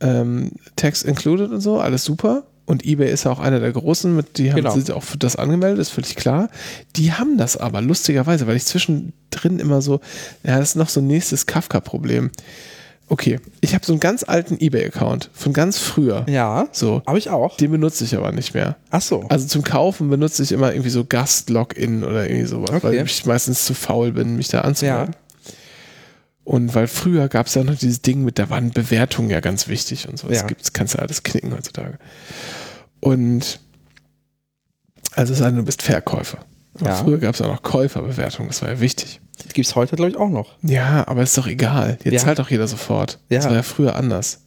[0.00, 2.44] ähm, Tax included und so, alles super.
[2.64, 4.70] Und eBay ist ja auch einer der großen, mit die haben Genau.
[4.72, 6.48] sind auch für das angemeldet, ist völlig klar.
[6.96, 10.00] Die haben das aber lustigerweise, weil ich zwischendrin immer so,
[10.44, 12.30] ja, das ist noch so ein nächstes Kafka-Problem.
[13.12, 16.24] Okay, ich habe so einen ganz alten eBay-Account von ganz früher.
[16.28, 16.68] Ja.
[16.70, 17.56] So, Habe ich auch.
[17.56, 18.76] den benutze ich aber nicht mehr.
[18.90, 19.24] Ach so.
[19.28, 22.82] Also zum Kaufen benutze ich immer irgendwie so Gast-Login oder irgendwie sowas, Okay.
[22.84, 25.16] weil ich meistens zu faul bin, mich da anzumelden.
[26.44, 29.66] Und weil früher gab es ja noch dieses Ding mit, da waren Bewertungen ja ganz
[29.66, 30.28] wichtig und so.
[30.28, 30.46] Das Ja.
[30.46, 31.98] gibt's, kannst du alles knicken heutzutage.
[33.00, 33.58] Und
[35.16, 36.38] also es sei denn, du bist Verkäufer.
[36.84, 36.94] Ja.
[36.94, 39.20] Früher gab es auch noch Käuferbewertungen, das war ja wichtig.
[39.52, 40.56] Gibt's heute, glaube ich, auch noch.
[40.62, 41.98] Ja, aber ist doch egal.
[42.04, 42.20] Jetzt Ja.
[42.20, 43.18] zahlt doch jeder sofort.
[43.28, 43.50] Das Ja.
[43.50, 44.40] war ja früher anders.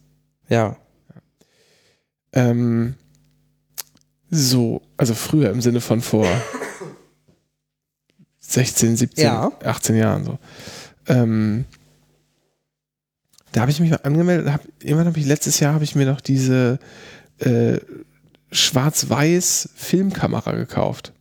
[0.48, 0.76] Ja.
[2.32, 2.94] Ähm,
[4.30, 6.26] so, also früher im Sinne von vor
[8.40, 9.52] 16, 17, Ja.
[9.64, 10.38] 18 Jahren so.
[11.06, 11.64] Ähm,
[13.52, 14.52] da habe ich mich mal angemeldet.
[14.52, 16.78] Hab, irgendwann habe ich letztes Jahr habe ich mir noch diese
[17.38, 17.78] äh,
[18.50, 21.12] schwarz-weiß Filmkamera gekauft.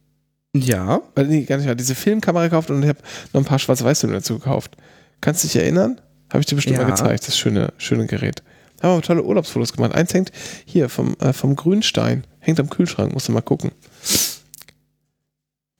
[0.55, 1.01] Ja.
[1.15, 1.75] Weil, nee, gar nicht mal.
[1.75, 2.99] Diese Filmkamera gekauft und ich habe
[3.33, 4.75] noch ein paar Schwarz-Weiß-Filme dazu gekauft.
[5.21, 5.99] Kannst du dich erinnern?
[6.29, 6.83] Habe ich dir bestimmt Ja.
[6.83, 8.43] mal gezeigt, das schöne, schöne Gerät.
[8.81, 9.95] Haben wir tolle Urlaubsfotos gemacht.
[9.95, 10.31] Eins hängt
[10.65, 12.25] hier vom, äh, vom Grünstein.
[12.39, 13.71] Hängt am Kühlschrank, musst du mal gucken.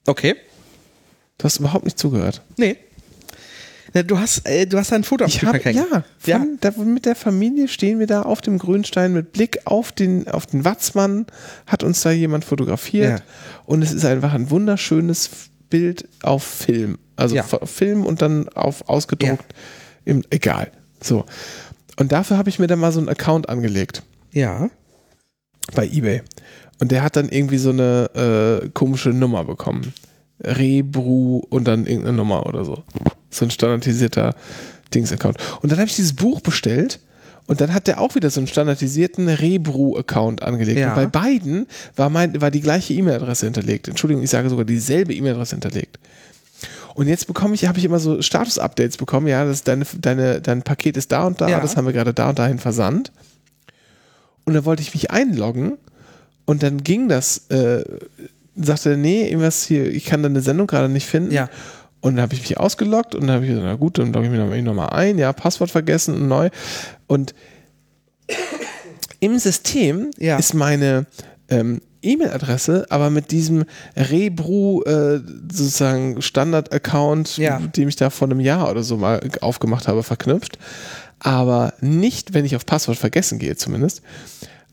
[0.06, 0.34] Okay.
[1.38, 2.40] Du hast überhaupt nicht zugehört.
[2.56, 2.76] Nee.
[3.92, 5.86] Na, Du hast, äh, du hast ein Foto Ich habe, abgehängt.
[5.90, 6.38] ja, Ja.
[6.38, 10.26] von, Da, mit der Familie stehen wir da auf dem Grünstein mit Blick auf den,
[10.28, 11.26] auf den Watzmann,
[11.66, 13.24] hat uns da jemand fotografiert Ja.
[13.66, 15.30] Und es ist einfach ein wunderschönes
[15.70, 16.98] Bild auf Film.
[17.16, 17.42] Also Ja.
[17.44, 19.54] Film und dann auf ausgedruckt.
[20.04, 20.70] Im, egal.
[21.02, 21.24] So.
[21.98, 24.02] Und dafür habe ich mir dann mal so einen Account angelegt
[24.32, 24.68] Ja.
[25.74, 26.22] bei eBay.
[26.80, 29.92] Und der hat dann irgendwie so eine äh, komische Nummer bekommen.
[30.42, 32.82] Rebru und dann irgendeine Nummer oder so.
[33.30, 34.34] So ein standardisierter
[34.92, 35.38] Dings-Account.
[35.62, 37.00] Und dann habe ich dieses Buch bestellt
[37.46, 40.78] und dann hat der auch wieder so einen standardisierten Rebru-Account angelegt.
[40.78, 40.90] Ja.
[40.90, 43.88] Und bei beiden war, mein, war die gleiche E-Mail-Adresse hinterlegt.
[43.88, 45.98] Entschuldigung, ich sage sogar dieselbe E-Mail-Adresse hinterlegt.
[46.94, 50.62] Und jetzt bekomme ich, habe ich immer so Status-Updates bekommen, ja, das deine, deine, dein
[50.62, 51.60] Paket ist da und da, Ja.
[51.60, 53.12] das haben wir gerade da und dahin versandt.
[54.44, 55.76] Und dann wollte ich mich einloggen
[56.44, 57.84] und dann ging das, äh,
[58.56, 61.32] sagte er, nee, irgendwas hier, ich kann deine Sendung gerade nicht finden.
[61.32, 61.48] Ja.
[62.00, 64.26] Und dann habe ich mich ausgeloggt und dann habe ich gesagt, na gut, dann logge
[64.26, 66.50] ich mich nochmal noch mal ein, ja, Passwort vergessen und neu.
[67.06, 67.34] Und
[69.20, 70.36] im System Ja.
[70.38, 71.06] ist meine
[71.48, 73.64] ähm, E-Mail-Adresse, aber mit diesem
[73.96, 77.58] Rebru äh, sozusagen Standard-Account, Ja.
[77.60, 80.58] den ich da vor einem Jahr oder so mal aufgemacht habe, verknüpft.
[81.18, 84.02] Aber nicht, wenn ich auf Passwort vergessen gehe zumindest,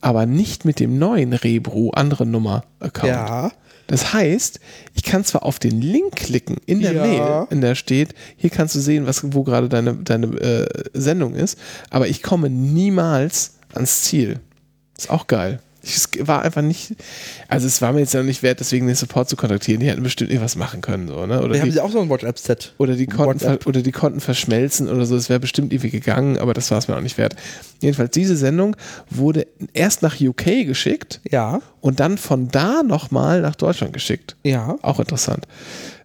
[0.01, 3.07] aber nicht mit dem neuen Rebru andere Nummer-Account.
[3.07, 3.51] Ja.
[3.91, 4.61] Das heißt,
[4.95, 7.05] ich kann zwar auf den Link klicken in der Ja.
[7.05, 11.35] Mail, in der steht, hier kannst du sehen, was, wo gerade deine, deine äh, Sendung
[11.35, 14.39] ist, aber ich komme niemals ans Ziel.
[14.97, 15.59] Ist auch geil.
[15.83, 16.93] Es war einfach nicht,
[17.47, 19.79] also es war mir jetzt noch nicht wert, deswegen den Support zu kontaktieren.
[19.79, 21.41] Die hätten bestimmt irgendwas machen können, so, ne?
[21.41, 22.73] Oder Wir haben die, sie auch so ein WhatsApp-Set.
[22.77, 25.15] oder die konnten, oder die konnten verschmelzen oder so.
[25.15, 27.35] Es wäre bestimmt irgendwie gegangen, aber das war es mir auch nicht wert.
[27.81, 28.75] Jedenfalls, diese Sendung
[29.09, 31.61] wurde erst nach UK geschickt Ja.
[31.79, 34.35] und dann von da nochmal nach Deutschland geschickt.
[34.43, 34.75] Ja.
[34.83, 35.47] Auch interessant.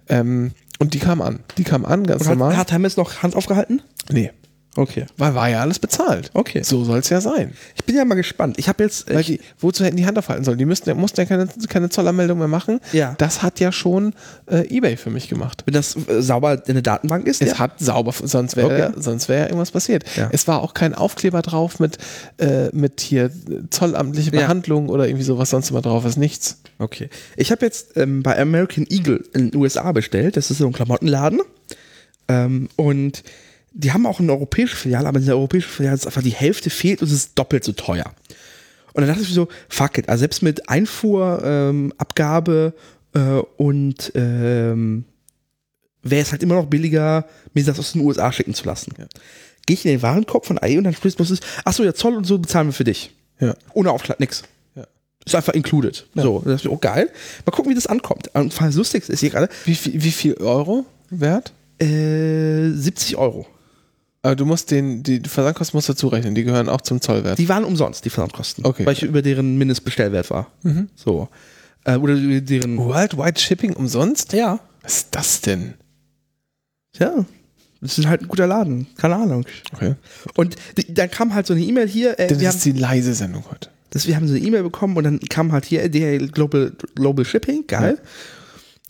[0.09, 1.41] Ähm, und die kam an.
[1.59, 2.57] Die kam an, ganz Und hat, normal.
[2.57, 3.83] hat Hermes noch Hand aufgehalten?
[4.11, 4.31] nee,
[4.77, 5.07] Okay.
[5.17, 6.31] weil war ja alles bezahlt.
[6.35, 6.63] Okay.
[6.63, 7.53] So soll es ja sein.
[7.75, 8.59] Ich bin ja mal gespannt.
[8.59, 9.09] Ich habe jetzt.
[9.09, 10.59] Weil Ich, die, wozu hätten die Hand aufhalten sollen?
[10.59, 12.81] Die müssten, mussten ja keine, keine Zollanmeldung mehr machen.
[12.93, 13.15] Ja.
[13.19, 14.15] Das hat ja schon
[14.51, 15.63] äh, Ebay für mich gemacht.
[15.67, 17.41] wenn das äh, sauber in der Datenbank ist.
[17.43, 17.59] Es ja?
[17.59, 18.93] hat sauber, sonst wäre Okay.
[19.01, 20.05] sonst wäre ja irgendwas passiert.
[20.17, 20.29] Ja.
[20.33, 21.99] Es war auch kein Aufkleber drauf mit,
[22.39, 23.31] äh, mit hier
[23.71, 24.41] zollamtliche Ja.
[24.43, 26.17] Behandlung oder irgendwie sowas sonst immer drauf ist.
[26.19, 26.61] Nichts.
[26.79, 27.09] Okay.
[27.37, 30.37] Ich habe jetzt ähm, bei American Eagle in den USA bestellt.
[30.37, 31.41] Das ist so ein Klamottenladen.
[32.29, 33.23] Ähm, und
[33.79, 36.71] die haben auch eine europäische Filiale, aber in der europäischen Filiale ist einfach die Hälfte
[36.71, 38.07] fehlt und es ist doppelt so teuer.
[38.95, 40.09] Und dann dachte ich mir so, fuck it.
[40.09, 42.73] Also selbst mit Einfuhrabgabe ähm, Abgabe,
[43.15, 45.05] äh, und ähm,
[46.03, 48.95] wäre es halt immer noch billiger, mir das aus den USA schicken zu lassen.
[49.67, 52.25] Gehe ich in den Warenkorb von AI und dann spricht es, achso, der Zoll und
[52.25, 53.11] so bezahlen wir für dich.
[53.41, 53.55] Ja.
[53.75, 54.43] Ohne Aufschlag, nix.
[54.75, 54.87] Ja.
[55.27, 56.07] Ist einfach included.
[56.15, 57.11] So, das ist oh geil.
[57.45, 58.29] Mal gucken, wie das ankommt.
[58.35, 61.53] Und vor allem das Lustigste ist hier gerade, Wie, viel- wie viel Euro wert?
[61.79, 63.47] Äh, 70 Euro.
[64.27, 67.39] Aber du musst den, die Versandkosten musst du dazu rechnen, die gehören auch zum Zollwert.
[67.39, 68.65] Die waren umsonst, die Versandkosten.
[68.65, 68.85] Okay.
[68.85, 70.49] Weil ich über deren Mindestbestellwert war.
[70.97, 71.29] So.
[71.85, 72.77] Äh, oder über deren.
[72.77, 74.33] Worldwide Shipping umsonst?
[74.33, 74.59] Ja.
[74.83, 75.75] Was ist das denn?
[76.99, 77.25] Ja.
[77.81, 78.89] Das ist halt ein guter Laden.
[78.97, 79.45] Keine Ahnung.
[79.75, 79.95] Okay.
[80.35, 82.19] Und die, dann kam halt so eine E-Mail hier.
[82.19, 83.71] Äh, Das ist haben, die leise Sendung heute.
[83.91, 87.25] das, wir haben so eine E-Mail bekommen und dann kam halt hier DHL Global, Global
[87.25, 87.65] Shipping.
[87.69, 87.99] Geil.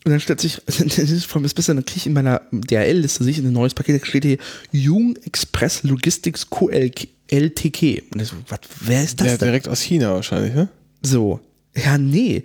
[0.07, 3.39] Und dann stellt sich, das ist bis bisschen, dann kriege ich in meiner DHL-Liste sich
[3.39, 4.39] ein neues Paket, da steht hier
[4.71, 6.71] Jung Express Logistics Co.
[6.71, 8.05] LTK.
[8.13, 9.49] Und ich so, was, wer ist das Ja, denn?
[9.49, 10.69] direkt aus China wahrscheinlich, ne?
[11.03, 11.41] So.
[11.75, 12.45] Ja, nee.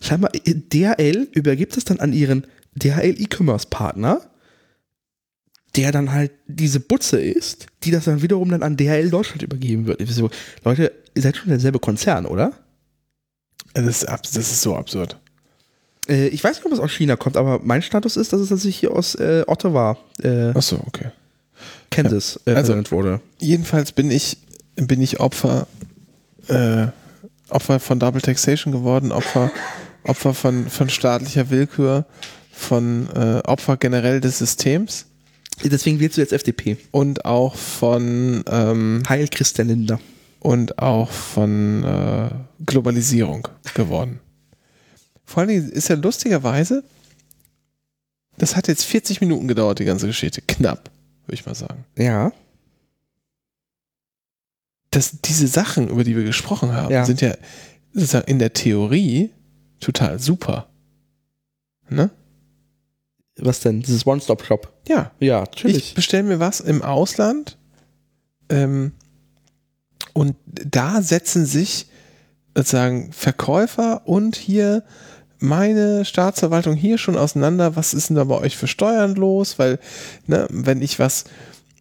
[0.00, 4.20] Scheinbar, äh, DHL übergibt es dann an ihren DHL E-Commerce-Partner,
[5.76, 9.86] der dann halt diese Butze ist, die das dann wiederum dann an DHL Deutschland übergeben
[9.86, 10.00] wird.
[10.00, 10.30] Ich so,
[10.64, 12.54] Leute, ihr seid schon derselbe Konzern, oder?
[13.72, 15.16] Das ist, das ist so absurd.
[16.08, 18.48] Äh, ich weiß nicht, ob es aus China kommt, aber mein Status ist, dass es
[18.48, 21.10] tatsächlich hier aus äh, Ottawa, äh, Achso, okay.
[21.90, 23.20] Kansas, äh, Also- versendet wurde.
[23.40, 24.38] Jedenfalls bin ich,
[24.76, 25.66] bin ich Opfer,
[26.48, 26.86] äh,
[27.50, 29.50] Opfer von Double Taxation geworden, Opfer,
[30.04, 32.04] Opfer von, von staatlicher Willkür,
[32.52, 35.06] von äh, Opfer generell des Systems
[35.64, 36.76] Deswegen wählst du jetzt FDP.
[36.92, 39.98] und auch von ähm, Heil Christian Linder.
[40.40, 42.28] und auch von äh,
[42.64, 44.20] Globalisierung geworden.
[45.28, 46.82] Vor allen Dingen ist ja lustigerweise,
[48.38, 50.40] das hat jetzt 40 Minuten gedauert, die ganze Geschichte.
[50.40, 50.90] Knapp,
[51.26, 51.84] würde ich mal sagen.
[51.98, 52.32] Ja.
[54.90, 57.04] dass diese Sachen, über die wir gesprochen haben, Ja.
[57.04, 57.34] sind ja
[57.92, 59.30] sozusagen in der Theorie
[59.80, 60.66] total super.
[61.90, 62.08] Ne?
[63.36, 63.82] Was denn?
[63.82, 64.72] Dieses One-Stop-Shop.
[64.88, 65.12] Ja.
[65.20, 65.94] Ja, Ich natürlich.
[65.94, 67.58] bestelle mir was im Ausland
[68.48, 68.92] ähm,
[70.14, 71.86] und da setzen sich
[72.56, 74.84] sozusagen Verkäufer und hier
[75.38, 79.58] meine Staatsverwaltung hier schon auseinander, was ist denn da bei euch für Steuern los?
[79.58, 79.78] Weil,
[80.26, 81.24] ne, wenn ich was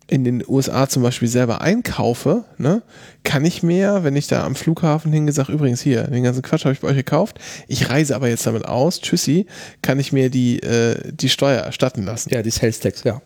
[0.10, 2.82] in den USA zum Beispiel selber einkaufe, ne,
[3.24, 6.64] kann ich mir, wenn ich da am Flughafen hingehe, sage, übrigens hier, den ganzen Quatsch
[6.64, 9.47] habe ich bei euch gekauft, ich reise aber jetzt damit aus, tschüssi,
[9.82, 12.30] kann ich mir die, äh, die Steuer erstatten lassen.
[12.30, 13.22] ja, die Sales Tax, ja.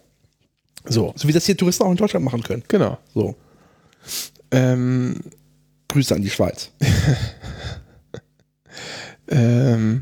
[0.85, 2.63] So, So wie das hier Touristen auch in Deutschland machen können.
[2.67, 2.97] genau.
[3.13, 3.35] So.
[4.49, 5.19] Ähm,
[5.89, 6.71] Grüße an die Schweiz.
[9.29, 10.01] ähm,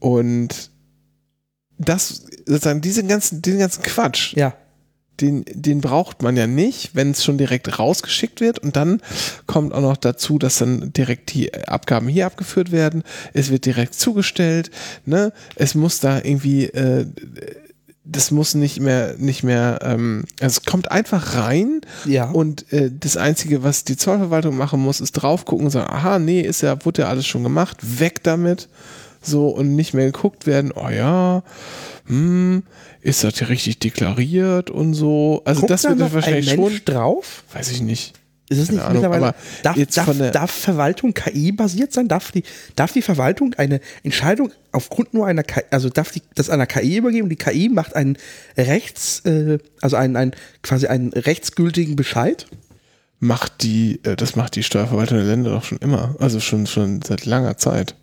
[0.00, 0.70] und
[1.78, 4.54] das, sozusagen, diesen ganzen, diesen ganzen Quatsch, Ja.
[5.20, 8.58] den, den braucht man ja nicht, wenn es schon direkt rausgeschickt wird.
[8.58, 9.00] Und dann
[9.46, 13.02] kommt auch noch dazu, dass dann direkt die Abgaben hier abgeführt werden.
[13.32, 14.70] Es wird direkt zugestellt.
[15.06, 15.32] Ne?
[15.54, 17.06] Es muss da irgendwie, äh,
[18.04, 22.30] das muss nicht mehr, nicht mehr, ähm, also es kommt einfach rein Ja.
[22.30, 26.18] und äh, das Einzige, was die Zollverwaltung machen muss, ist drauf gucken und sagen, aha,
[26.18, 28.68] nee, ist ja, wurde ja alles schon gemacht, weg damit.
[29.20, 31.42] So und nicht mehr geguckt werden, oh ja,
[32.06, 32.62] hm,
[33.00, 35.42] ist das hier richtig deklariert und so.
[35.44, 37.44] Also Guckt das da wird noch wahrscheinlich ein Mensch schon, drauf?
[37.52, 38.14] weiß ich nicht.
[38.50, 39.34] Ist es nicht Ahnung, mittlerweile?
[39.62, 42.08] Darf, darf, darf Verwaltung KI-basiert sein?
[42.08, 42.44] Darf die,
[42.76, 46.96] darf die Verwaltung eine Entscheidung aufgrund nur einer KI, also darf die das einer KI
[46.96, 47.28] übergeben?
[47.28, 48.16] Die KI macht einen
[48.56, 52.46] Rechts, äh, also einen, einen quasi einen rechtsgültigen Bescheid?
[53.20, 56.16] Macht die, äh, das macht die Steuerverwaltung der Länder doch schon immer.
[56.18, 57.96] Also schon, schon seit langer Zeit.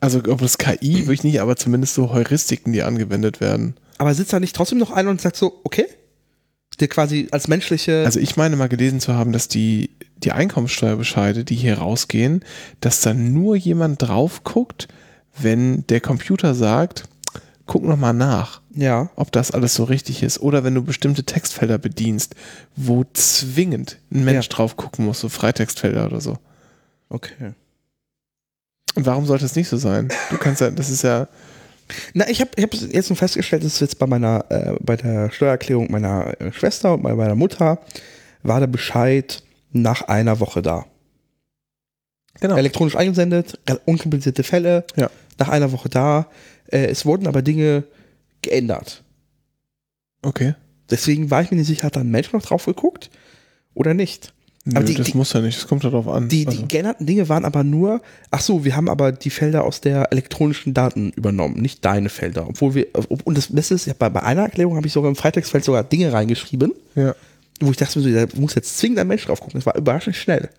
[0.00, 3.74] Also ob das KI, würde ich nicht, aber zumindest so Heuristiken, die angewendet werden.
[3.98, 5.86] Aber sitzt da nicht trotzdem noch einer und sagt so, okay?
[6.78, 8.04] Der quasi als menschliche.
[8.04, 12.44] Also ich meine mal gelesen zu haben, dass die, die Einkommensteuerbescheide, die hier rausgehen,
[12.80, 14.86] dass da nur jemand drauf guckt,
[15.36, 17.08] wenn der Computer sagt,
[17.66, 19.10] guck noch mal nach, ja.
[19.16, 20.38] ob das alles so richtig ist.
[20.40, 22.36] Oder wenn du bestimmte Textfelder bedienst,
[22.76, 24.54] wo zwingend ein Mensch Ja.
[24.54, 26.38] drauf gucken muss, so Freitextfelder oder so.
[27.08, 27.54] Okay.
[28.98, 30.08] Und warum sollte es nicht so sein?
[30.28, 31.28] Du kannst ja, das ist ja,
[32.14, 35.30] Na, ich habe ich hab jetzt nur festgestellt, dass jetzt bei meiner, äh, bei der
[35.30, 37.78] Steuererklärung meiner äh, Schwester und bei meiner Mutter
[38.42, 40.84] war der Bescheid nach einer Woche da.
[42.40, 42.56] genau.
[42.56, 45.10] Elektronisch eingesendet, unkomplizierte Fälle, Ja.
[45.38, 46.26] nach einer Woche da.
[46.66, 47.84] Äh, es wurden aber Dinge
[48.42, 49.04] geändert.
[50.22, 50.54] Okay.
[50.90, 53.10] Deswegen war ich mir nicht sicher, hat da ein Mensch noch drauf geguckt
[53.74, 54.32] oder nicht.
[54.74, 56.28] Nö, die- das die- muss ja nicht, das kommt ja drauf an.
[56.28, 59.64] Die, also, die geänderten Dinge waren aber nur, ach so, wir haben aber die Felder
[59.64, 62.46] aus der elektronischen Daten übernommen, nicht deine Felder.
[62.48, 62.86] Obwohl wir,
[63.24, 66.12] und das Beste ist, bei, bei einer Erklärung habe ich sogar im Freitextfeld sogar Dinge
[66.12, 67.14] reingeschrieben, ja.
[67.60, 69.58] wo ich dachte, da muss jetzt zwingend ein Mensch drauf gucken.
[69.58, 70.50] Das war überraschend schnell.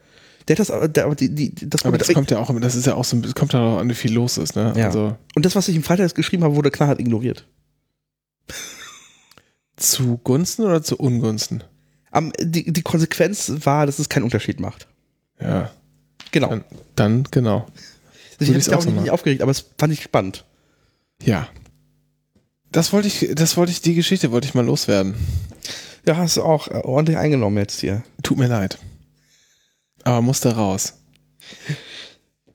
[0.48, 2.74] Der hat das, aber der, aber die, die, das, Aber das kommt ja auch, das
[2.76, 4.74] ist ja auch so, es kommt ja auch an, wie viel los ist, ne?
[4.76, 4.86] ja.
[4.88, 7.46] Also Und das, was ich im Freitags geschrieben habe, wurde knallhart ignoriert.
[9.78, 11.64] zu Gunsten oder zu Ungunsten?
[12.12, 14.88] Am, die, die Konsequenz war, dass es keinen Unterschied macht.
[15.40, 15.72] Ja.
[16.32, 16.50] Genau.
[16.50, 16.64] Dann,
[16.96, 17.68] dann genau.
[18.40, 19.10] ich habe mich auch nicht machen.
[19.10, 20.46] aufgeregt, aber es fand ich spannend.
[21.24, 21.50] Ja.
[22.72, 25.16] das wollte ich, das wollte ich, die Geschichte wollte ich mal loswerden.
[26.08, 28.04] Ja, hast du auch äh, ordentlich eingenommen jetzt hier.
[28.24, 28.80] Tut mir leid.
[30.04, 30.94] Aber musste raus.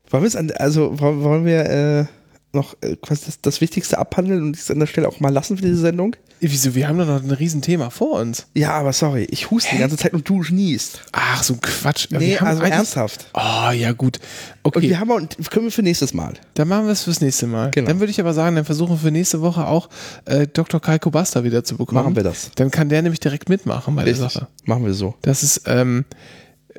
[0.09, 2.07] Wollen wir es also wollen wir äh,
[2.55, 5.57] noch äh, quasi das, das Wichtigste abhandeln und es an der Stelle auch mal lassen
[5.57, 6.17] für diese Sendung?
[6.41, 6.75] Wieso?
[6.75, 8.47] Wir haben doch noch ein Riesenthema vor uns.
[8.55, 11.01] Ja, aber sorry, ich huste die ganze Zeit und du niest.
[11.13, 12.09] Ach, so ein Quatsch.
[12.11, 13.27] Nee, Wir haben also ernsthaft.
[13.33, 14.19] Oh, ja, gut.
[14.63, 16.35] Und Okay, wir haben auch, können wir für nächstes Mal.
[16.55, 17.71] dann machen wir es fürs nächste Mal.
[17.71, 17.89] Genau.
[17.89, 19.89] Dann würde ich aber sagen, dann versuchen wir für nächste Woche auch
[20.27, 20.81] äh, Dr.
[20.81, 22.03] Kaiko Basta wieder zu bekommen.
[22.03, 22.51] Machen wir das.
[22.57, 24.49] Dann kann der nämlich direkt mitmachen bei der Sache.
[24.65, 25.15] Machen wir so.
[25.23, 26.05] Das ist, ähm,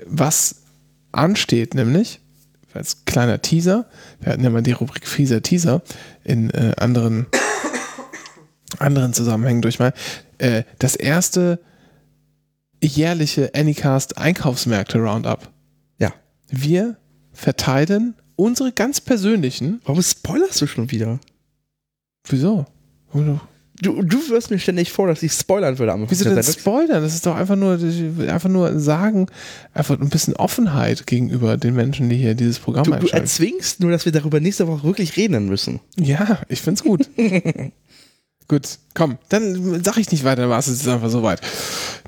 [0.05, 0.57] was
[1.11, 2.19] ansteht, nämlich,
[2.75, 3.85] als kleiner Teaser,
[4.19, 5.81] wir hatten ja mal die Rubrik Fieser Teaser
[6.23, 7.27] in äh, anderen,
[8.79, 9.93] anderen Zusammenhängen durch mal,
[10.37, 11.59] äh, das erste
[12.83, 15.51] jährliche Anycast Einkaufsmärkte Roundup.
[15.97, 16.13] Ja.
[16.49, 16.97] Wir
[17.31, 21.19] verteilen unsere ganz persönlichen, Warum spoilerst du schon wieder?
[22.27, 22.65] wieso?
[23.81, 27.01] Du, du wirst mir ständig vor, dass ich spoilern würde am Wieso der denn spoilern?
[27.01, 27.77] Das ist doch einfach nur,
[28.27, 29.27] einfach nur sagen,
[29.73, 33.91] einfach ein bisschen Offenheit gegenüber den Menschen, die hier dieses Programm Du, du erzwingst nur,
[33.91, 35.81] dass wir darüber nächste Woche wirklich reden müssen.
[35.97, 37.09] Ja, ich find's gut.
[38.47, 41.41] gut, komm, dann sag ich nicht weiter, dann war es jetzt einfach soweit.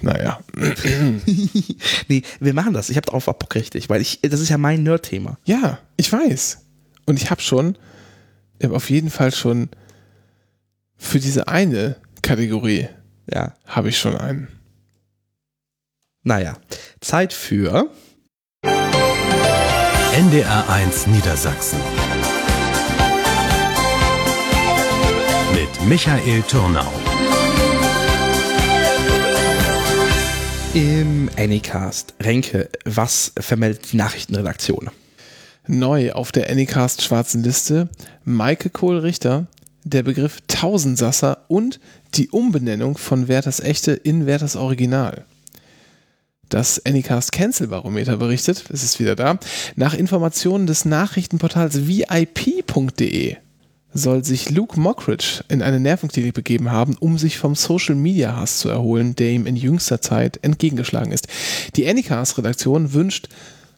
[0.02, 0.40] Naja,
[2.08, 2.90] nee, wir machen das.
[2.90, 5.38] Ich habe darauf Bock richtig, weil ich, das ist ja mein Nerd-Thema.
[5.44, 6.60] ja, ich weiß.
[7.06, 7.78] Und ich habe schon,
[8.60, 9.70] ich habe auf jeden Fall schon
[10.98, 12.88] für diese eine Kategorie
[13.32, 13.54] Ja.
[13.66, 14.48] habe ich schon einen.
[16.24, 16.58] Naja.
[17.02, 17.90] Zeit für.
[18.64, 21.80] NDR1 Niedersachsen.
[25.54, 26.92] Mit Michael Turnau.
[30.74, 32.14] Im Anycast.
[32.22, 34.90] Renke, was vermeldet die Nachrichtenredaktion?
[35.68, 37.90] Neu auf der Anycast schwarzen Liste
[38.24, 39.48] Maike Kohl-Richter,
[39.90, 41.80] der Begriff Tausendsasser und
[42.16, 45.26] die Umbenennung von Werthers Echte in Werthers Original.
[46.50, 49.38] Das Anycast Cancel Barometer berichtet, es ist wieder da,
[49.76, 53.36] nach Informationen des Nachrichtenportals VIP.de
[53.94, 58.60] soll sich Luke Mockridge in eine Nervenklinik begeben haben, um sich vom Social Media Hass
[58.60, 61.28] zu erholen, der ihm in jüngster Zeit entgegengeschlagen ist.
[61.76, 63.30] Die Anycast-Redaktion wünscht,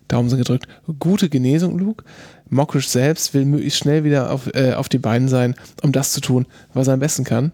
[0.08, 0.68] Daumen sind gedrückt,
[1.00, 2.04] gute Genesung, Luke.
[2.50, 6.22] Mockridge selbst will möglichst schnell wieder auf, äh, auf die Beine sein, um das zu
[6.22, 7.52] tun, was er am besten kann.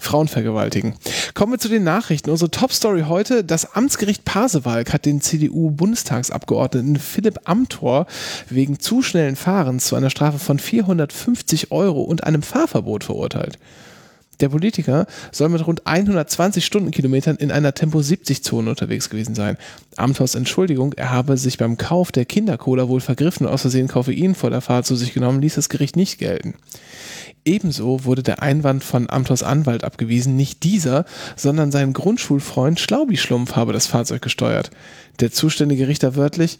[0.00, 0.94] Frauen vergewaltigen.
[1.34, 2.30] Kommen wir zu den Nachrichten.
[2.30, 8.06] Unsere Top-Story heute: Das Amtsgericht Pasewalk hat den CDU-Bundestagsabgeordneten Philipp Amthor
[8.48, 13.58] wegen zu schnellen Fahrens zu einer Strafe von 450 Euro und einem Fahrverbot verurteilt.
[14.40, 19.56] Der Politiker soll mit rund 120 Stundenkilometern in einer Tempo-70-Zone unterwegs gewesen sein.
[19.96, 24.34] Amthors Entschuldigung, er habe sich beim Kauf der Kindercola wohl vergriffen und aus Versehen Koffein
[24.34, 26.54] vor der Fahrt zu sich genommen, ließ das Gericht nicht gelten.
[27.44, 33.72] Ebenso wurde der Einwand von Amthors Anwalt abgewiesen, nicht dieser, sondern sein Grundschulfreund Schlaubi-Schlumpf habe
[33.72, 34.70] das Fahrzeug gesteuert.
[35.20, 36.58] Der zuständige Richter wörtlich,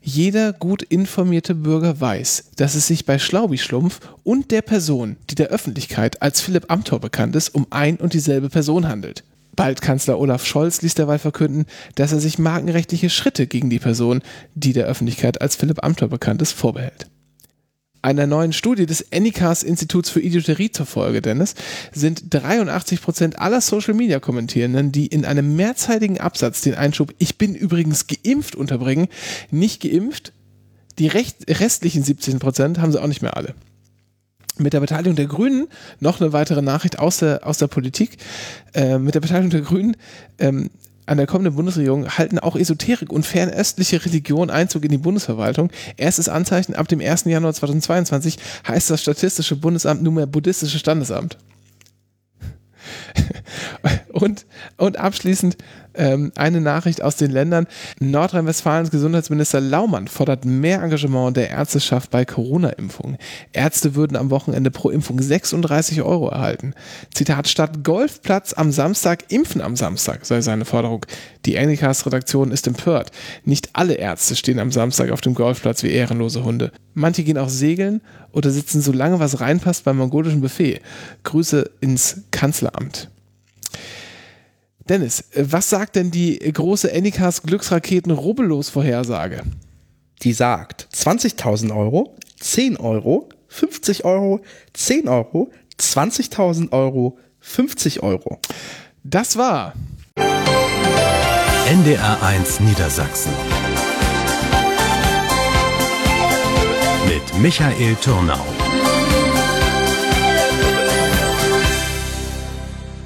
[0.00, 5.48] jeder gut informierte Bürger weiß, dass es sich bei Schlaubi-Schlumpf und der Person, die der
[5.48, 9.24] Öffentlichkeit als Philipp Amthor bekannt ist, um ein und dieselbe Person handelt.
[9.54, 14.22] Bald Kanzler Olaf Scholz ließ derweil verkünden, dass er sich markenrechtliche Schritte gegen die Person,
[14.54, 17.11] die der Öffentlichkeit als Philipp Amthor bekannt ist, vorbehält.
[18.04, 21.54] Einer neuen Studie des Anycast Instituts für Idioterie zufolge, Dennis,
[21.92, 27.54] sind 83% aller Social Media Kommentierenden, die in einem mehrzeitigen Absatz den Einschub Ich bin
[27.54, 29.06] übrigens geimpft unterbringen,
[29.52, 30.32] nicht geimpft.
[30.98, 33.54] Die restlichen 17% haben sie auch nicht mehr alle.
[34.58, 35.68] Mit der Beteiligung der Grünen,
[36.00, 38.18] noch eine weitere Nachricht aus der, aus der Politik,
[38.74, 39.96] äh, mit der Beteiligung der Grünen
[40.38, 40.70] ähm,
[41.06, 45.70] an der kommenden Bundesregierung halten auch Esoterik und fernöstliche Religion Einzug in die Bundesverwaltung.
[45.96, 47.24] Erstes Anzeichen ab dem 1.
[47.24, 51.38] Januar 2022 heißt das Statistische Bundesamt nunmehr Buddhistische Standesamt.
[54.22, 54.46] Und,
[54.76, 55.56] und abschließend
[55.94, 57.66] ähm, eine Nachricht aus den Ländern.
[58.00, 63.18] Nordrhein-Westfalens Gesundheitsminister Laumann fordert mehr Engagement der Ärzteschaft bei Corona-Impfungen.
[63.52, 66.74] Ärzte würden am Wochenende pro Impfung 36 Euro erhalten.
[67.12, 71.04] Zitat, statt Golfplatz am Samstag, impfen am Samstag, sei seine Forderung.
[71.44, 73.10] Die Anycast-Redaktion ist empört.
[73.44, 76.72] Nicht alle Ärzte stehen am Samstag auf dem Golfplatz wie ehrenlose Hunde.
[76.94, 78.00] Manche gehen auch segeln
[78.32, 80.80] oder sitzen so lange was reinpasst beim mongolischen Buffet.
[81.24, 83.08] Grüße ins Kanzleramt.
[84.88, 89.42] Dennis, was sagt denn die große Anycast Glücksraketen Rubbellos Vorhersage?
[90.22, 94.40] Die sagt 20.000 Euro, 10 Euro, 50 Euro,
[94.72, 98.40] 10 Euro, 20.000 Euro, 50 Euro.
[99.04, 99.74] Das war
[101.66, 103.32] NDR1 Niedersachsen.
[107.06, 108.44] Mit Michael Turnau.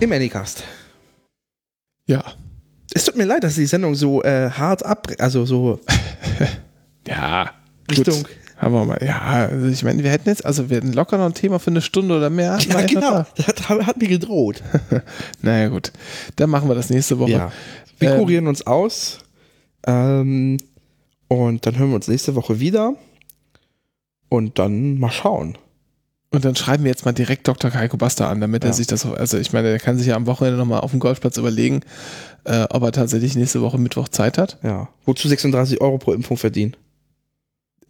[0.01, 0.65] Im Anycast.
[2.07, 2.25] Ja.
[2.95, 5.81] Es tut mir leid, dass die Sendung so äh, hart ab, also so
[7.07, 7.51] Ja.
[7.91, 8.23] Richtung.
[8.23, 8.27] Gut.
[8.59, 8.99] Haben wir mal.
[9.05, 11.71] Ja, also ich meine, wir hätten jetzt, also wir hätten locker noch ein Thema für
[11.71, 12.59] eine Stunde oder mehr.
[12.67, 13.27] Ja, genau.
[13.37, 14.63] Das hat, hat mir gedroht.
[15.43, 15.93] Naja, gut.
[16.37, 17.33] Dann machen wir das nächste Woche.
[17.33, 17.53] Ja.
[17.99, 19.19] Wir Ähm, kurieren uns aus.
[19.87, 20.57] Ähm,
[21.29, 22.95] und dann hören wir uns nächste Woche wieder.
[24.31, 25.59] Und dann mal schauen.
[26.31, 27.73] Und dann schreiben wir jetzt mal direkt Dr.
[27.73, 28.75] Heiko Basta an, damit er Ja.
[28.75, 31.37] sich das, also ich meine, der kann sich ja am Wochenende nochmal auf dem Golfplatz
[31.37, 31.81] überlegen,
[32.45, 34.59] äh, ob er tatsächlich nächste Woche Mittwoch Zeit hat.
[34.63, 34.89] Ja.
[35.05, 36.77] Wozu 36 Euro pro Impfung verdienen?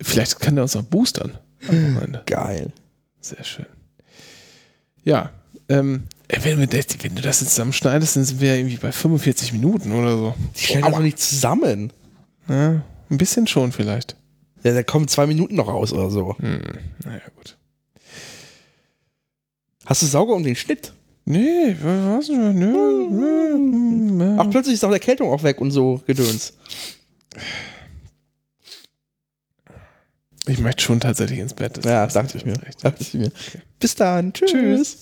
[0.00, 1.38] Vielleicht kann er uns noch boostern.
[2.26, 2.72] Geil.
[3.20, 3.66] Sehr schön.
[5.02, 5.30] Ja,
[5.68, 8.76] ähm, ey, wenn, wir das, wenn du das jetzt zusammenschneidest, dann sind wir ja irgendwie
[8.76, 10.34] bei 45 Minuten oder so.
[10.56, 11.92] Die stellen doch nicht zusammen.
[12.48, 14.16] Ja, ein bisschen schon vielleicht.
[14.62, 16.36] Ja, da kommen zwei Minuten noch raus oder so.
[16.38, 16.60] Hm,
[17.04, 17.56] naja, gut.
[19.86, 20.92] Hast du Sauger um den Schnitt?
[21.24, 22.28] Nee, was?
[22.28, 24.36] Nö, nö.
[24.38, 26.52] Ach, plötzlich ist auch der Erkältung auch weg und so Gedöns.
[30.48, 31.76] Ich möchte schon tatsächlich ins Bett.
[31.78, 32.54] Das- Ja, dachte ich mir.
[32.82, 33.32] Dachte ich mir.
[33.80, 34.32] Bis dann.
[34.32, 34.50] Tschüss.
[34.50, 34.96] Tschüss.